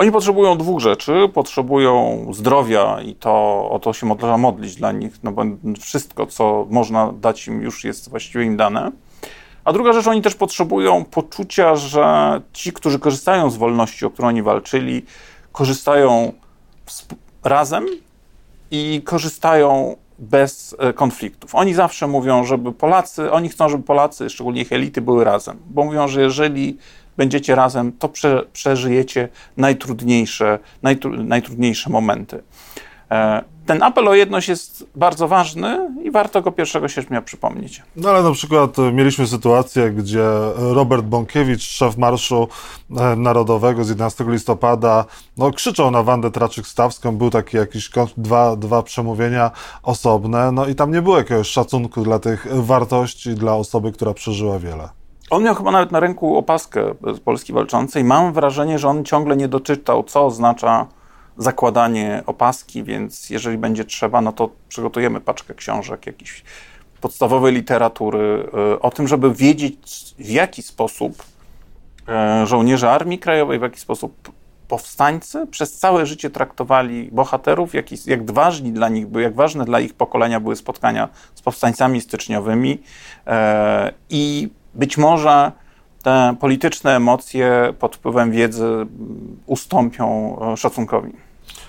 Oni 0.00 0.12
potrzebują 0.12 0.58
dwóch 0.58 0.80
rzeczy. 0.80 1.28
Potrzebują 1.34 2.26
zdrowia 2.32 3.00
i 3.00 3.14
to 3.14 3.30
o 3.70 3.78
to 3.82 3.92
się 3.92 4.06
można 4.06 4.38
modlić 4.38 4.74
dla 4.74 4.92
nich, 4.92 5.12
no 5.22 5.32
bo 5.32 5.42
wszystko, 5.80 6.26
co 6.26 6.66
można 6.70 7.12
dać 7.12 7.46
im, 7.46 7.62
już 7.62 7.84
jest 7.84 8.10
właściwie 8.10 8.44
im 8.44 8.56
dane. 8.56 8.92
A 9.64 9.72
druga 9.72 9.92
rzecz, 9.92 10.06
oni 10.06 10.22
też 10.22 10.34
potrzebują 10.34 11.04
poczucia, 11.04 11.76
że 11.76 12.40
ci, 12.52 12.72
którzy 12.72 12.98
korzystają 12.98 13.50
z 13.50 13.56
wolności, 13.56 14.06
o 14.06 14.10
którą 14.10 14.28
oni 14.28 14.42
walczyli, 14.42 15.04
korzystają 15.52 16.32
razem 17.44 17.86
i 18.70 19.02
korzystają 19.04 19.96
bez 20.18 20.76
e, 20.78 20.92
konfliktów. 20.92 21.54
Oni 21.54 21.74
zawsze 21.74 22.06
mówią, 22.06 22.44
żeby 22.44 22.72
Polacy, 22.72 23.32
oni 23.32 23.48
chcą, 23.48 23.68
żeby 23.68 23.84
Polacy, 23.84 24.30
szczególnie 24.30 24.62
ich 24.62 24.72
elity, 24.72 25.00
były 25.00 25.24
razem, 25.24 25.56
bo 25.70 25.84
mówią, 25.84 26.08
że 26.08 26.22
jeżeli 26.22 26.78
będziecie 27.20 27.54
razem, 27.54 27.92
to 27.92 28.08
prze, 28.08 28.44
przeżyjecie 28.52 29.28
najtrudniejsze, 29.56 30.58
najtru, 30.82 31.10
najtrudniejsze 31.24 31.90
momenty. 31.90 32.42
E, 33.10 33.44
ten 33.66 33.82
apel 33.82 34.08
o 34.08 34.14
jedność 34.14 34.48
jest 34.48 34.84
bardzo 34.94 35.28
ważny 35.28 35.90
i 36.02 36.10
warto 36.10 36.42
go 36.42 36.52
1 36.58 36.88
sierpnia 36.88 37.22
przypomnieć. 37.22 37.82
No 37.96 38.08
ale 38.10 38.22
na 38.22 38.32
przykład 38.32 38.78
e, 38.78 38.92
mieliśmy 38.92 39.26
sytuację, 39.26 39.90
gdzie 39.90 40.24
Robert 40.56 41.04
Bąkiewicz, 41.04 41.62
szef 41.62 41.96
Marszu 41.96 42.48
e, 42.96 43.16
Narodowego 43.16 43.84
z 43.84 43.88
11 43.88 44.24
listopada, 44.28 45.04
no, 45.36 45.50
krzyczał 45.50 45.90
na 45.90 46.02
Wandę 46.02 46.30
Traczyk-Stawską, 46.30 47.16
był 47.16 47.30
taki 47.30 47.56
jakiś 47.56 47.90
dwa, 48.16 48.56
dwa 48.56 48.82
przemówienia 48.82 49.50
osobne, 49.82 50.52
no 50.52 50.66
i 50.66 50.74
tam 50.74 50.92
nie 50.92 51.02
było 51.02 51.18
jakiegoś 51.18 51.48
szacunku 51.48 52.02
dla 52.02 52.18
tych 52.18 52.46
wartości, 52.50 53.34
dla 53.34 53.54
osoby, 53.54 53.92
która 53.92 54.14
przeżyła 54.14 54.58
wiele. 54.58 54.99
On 55.30 55.42
miał 55.42 55.54
chyba 55.54 55.70
nawet 55.70 55.92
na 55.92 56.00
ręku 56.00 56.36
opaskę 56.36 56.94
z 57.14 57.20
Polski 57.20 57.52
Walczącej. 57.52 58.04
Mam 58.04 58.32
wrażenie, 58.32 58.78
że 58.78 58.88
on 58.88 59.04
ciągle 59.04 59.36
nie 59.36 59.48
doczytał, 59.48 60.02
co 60.02 60.26
oznacza 60.26 60.86
zakładanie 61.36 62.22
opaski, 62.26 62.84
więc 62.84 63.30
jeżeli 63.30 63.58
będzie 63.58 63.84
trzeba, 63.84 64.20
no 64.20 64.32
to 64.32 64.50
przygotujemy 64.68 65.20
paczkę 65.20 65.54
książek, 65.54 66.06
jakiejś 66.06 66.44
podstawowej 67.00 67.54
literatury 67.54 68.48
e, 68.72 68.80
o 68.80 68.90
tym, 68.90 69.08
żeby 69.08 69.34
wiedzieć, 69.34 70.14
w 70.18 70.28
jaki 70.28 70.62
sposób 70.62 71.24
e, 72.08 72.46
żołnierze 72.46 72.90
Armii 72.90 73.18
Krajowej, 73.18 73.58
w 73.58 73.62
jaki 73.62 73.80
sposób 73.80 74.32
powstańcy 74.68 75.46
przez 75.46 75.78
całe 75.78 76.06
życie 76.06 76.30
traktowali 76.30 77.08
bohaterów, 77.12 77.74
jak, 77.74 78.06
jak 78.06 78.30
ważni 78.30 78.72
dla 78.72 78.88
nich 78.88 79.06
jak 79.20 79.34
ważne 79.34 79.64
dla 79.64 79.80
ich 79.80 79.94
pokolenia 79.94 80.40
były 80.40 80.56
spotkania 80.56 81.08
z 81.34 81.42
powstańcami 81.42 82.00
styczniowymi 82.00 82.82
e, 83.26 83.92
i 84.10 84.48
być 84.74 84.98
może 84.98 85.52
te 86.02 86.36
polityczne 86.40 86.96
emocje 86.96 87.74
pod 87.78 87.96
wpływem 87.96 88.30
wiedzy 88.30 88.86
ustąpią 89.46 90.36
szacunkowi. 90.56 91.12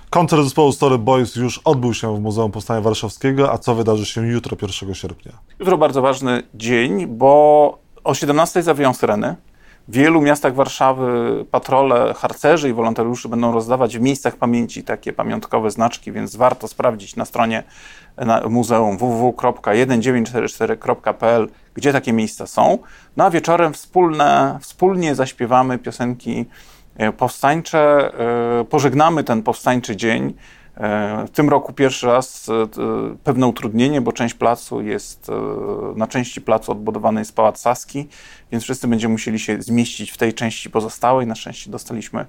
Koncert 0.10 0.44
zespołu 0.44 0.72
Story 0.72 0.98
Boys 0.98 1.36
już 1.36 1.58
odbył 1.58 1.94
się 1.94 2.16
w 2.16 2.20
Muzeum 2.20 2.52
Powstania 2.52 2.82
Warszawskiego, 2.82 3.52
a 3.52 3.58
co 3.58 3.76
wydarzy 3.76 4.06
się 4.06 4.28
jutro, 4.28 4.58
1 4.62 4.96
sierpnia? 4.96 5.32
Jutro 5.60 5.78
bardzo 5.78 6.02
ważny 6.02 6.44
dzień, 6.54 7.08
bo 7.08 7.78
o 8.04 8.14
17 8.14 8.64
zawiją 8.64 8.94
syreny. 8.94 9.36
W 9.88 9.94
wielu 9.94 10.22
miastach 10.22 10.56
Warszawy 10.56 11.46
patrole 11.52 12.14
harcerzy 12.14 12.70
i 12.70 12.74
wolontariuszy 12.74 13.30
będą 13.30 13.52
rozdawać 13.52 13.98
w 13.98 14.02
miejscach 14.02 14.36
pamięci 14.36 14.84
takie 14.84 15.14
pamiątkowe 15.14 15.72
znaczki, 15.72 16.12
więc 16.12 16.36
warto 16.36 16.68
sprawdzić 16.68 17.16
na 17.16 17.26
stronie 17.26 17.64
na 18.18 18.42
muzeum 18.50 18.98
www.1944.pl, 18.98 21.48
gdzie 21.74 21.94
takie 21.94 22.14
miejsca 22.14 22.48
są. 22.48 22.78
No 23.18 23.24
a 23.24 23.30
wieczorem 23.30 23.74
wspólne, 23.74 24.58
wspólnie 24.62 25.16
zaśpiewamy 25.16 25.78
piosenki 25.78 26.46
E, 26.96 27.12
powstańcze. 27.12 28.12
E, 28.60 28.64
pożegnamy 28.64 29.24
ten 29.24 29.44
powstańczy 29.44 29.96
dzień. 29.96 30.34
E, 30.78 31.26
w 31.28 31.30
tym 31.30 31.50
roku 31.50 31.74
pierwszy 31.74 32.08
raz 32.08 32.50
pewne 33.24 33.48
utrudnienie, 33.48 34.02
bo 34.02 34.12
część 34.12 34.34
placu 34.34 34.82
jest, 34.82 35.32
na 35.96 36.08
części 36.08 36.42
placu 36.42 36.72
odbudowany 36.72 37.22
jest 37.22 37.36
Pałac 37.36 37.60
Saski, 37.60 38.08
więc 38.52 38.64
wszyscy 38.64 38.88
będziemy 38.88 39.12
musieli 39.12 39.40
się 39.40 39.62
zmieścić 39.62 40.12
w 40.12 40.18
tej 40.18 40.34
części 40.34 40.70
pozostałej. 40.70 41.28
Na 41.28 41.36
szczęście 41.36 41.72
dostaliśmy 41.72 42.26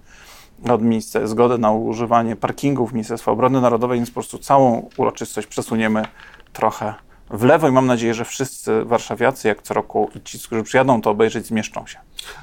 od 0.68 0.82
miejsca 0.82 1.26
zgodę 1.26 1.58
na 1.58 1.72
używanie 1.72 2.36
parkingów 2.36 2.92
Ministerstwa 2.92 3.32
Obrony 3.32 3.60
Narodowej, 3.60 3.98
więc 3.98 4.10
po 4.10 4.14
prostu 4.14 4.38
całą 4.38 4.88
uroczystość 4.96 5.46
przesuniemy 5.46 6.04
trochę 6.52 6.94
w 7.32 7.42
lewo 7.42 7.68
i 7.68 7.72
mam 7.72 7.86
nadzieję, 7.86 8.14
że 8.14 8.24
wszyscy 8.24 8.84
warszawiacy, 8.84 9.48
jak 9.48 9.62
co 9.62 9.74
roku 9.74 10.10
i 10.14 10.20
ci, 10.20 10.38
którzy 10.38 10.62
przyjadą 10.62 11.00
to 11.00 11.10
obejrzeć, 11.10 11.46
zmieszczą 11.46 11.86
się. 11.86 11.98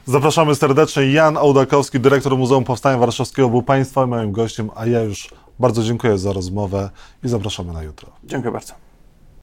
Zapraszamy 0.05 0.55
serdecznie. 0.55 1.11
Jan 1.11 1.37
Ołdakowski, 1.37 1.99
dyrektor 1.99 2.37
Muzeum 2.37 2.63
Powstania 2.63 2.97
Warszawskiego, 2.97 3.49
był 3.49 3.61
Państwa 3.61 4.07
moim 4.07 4.31
gościem, 4.31 4.69
a 4.75 4.85
ja 4.85 4.99
już 4.99 5.29
bardzo 5.59 5.83
dziękuję 5.83 6.17
za 6.17 6.33
rozmowę 6.33 6.89
i 7.23 7.27
zapraszamy 7.27 7.73
na 7.73 7.83
jutro. 7.83 8.11
Dziękuję 8.23 8.51
bardzo. 8.51 8.88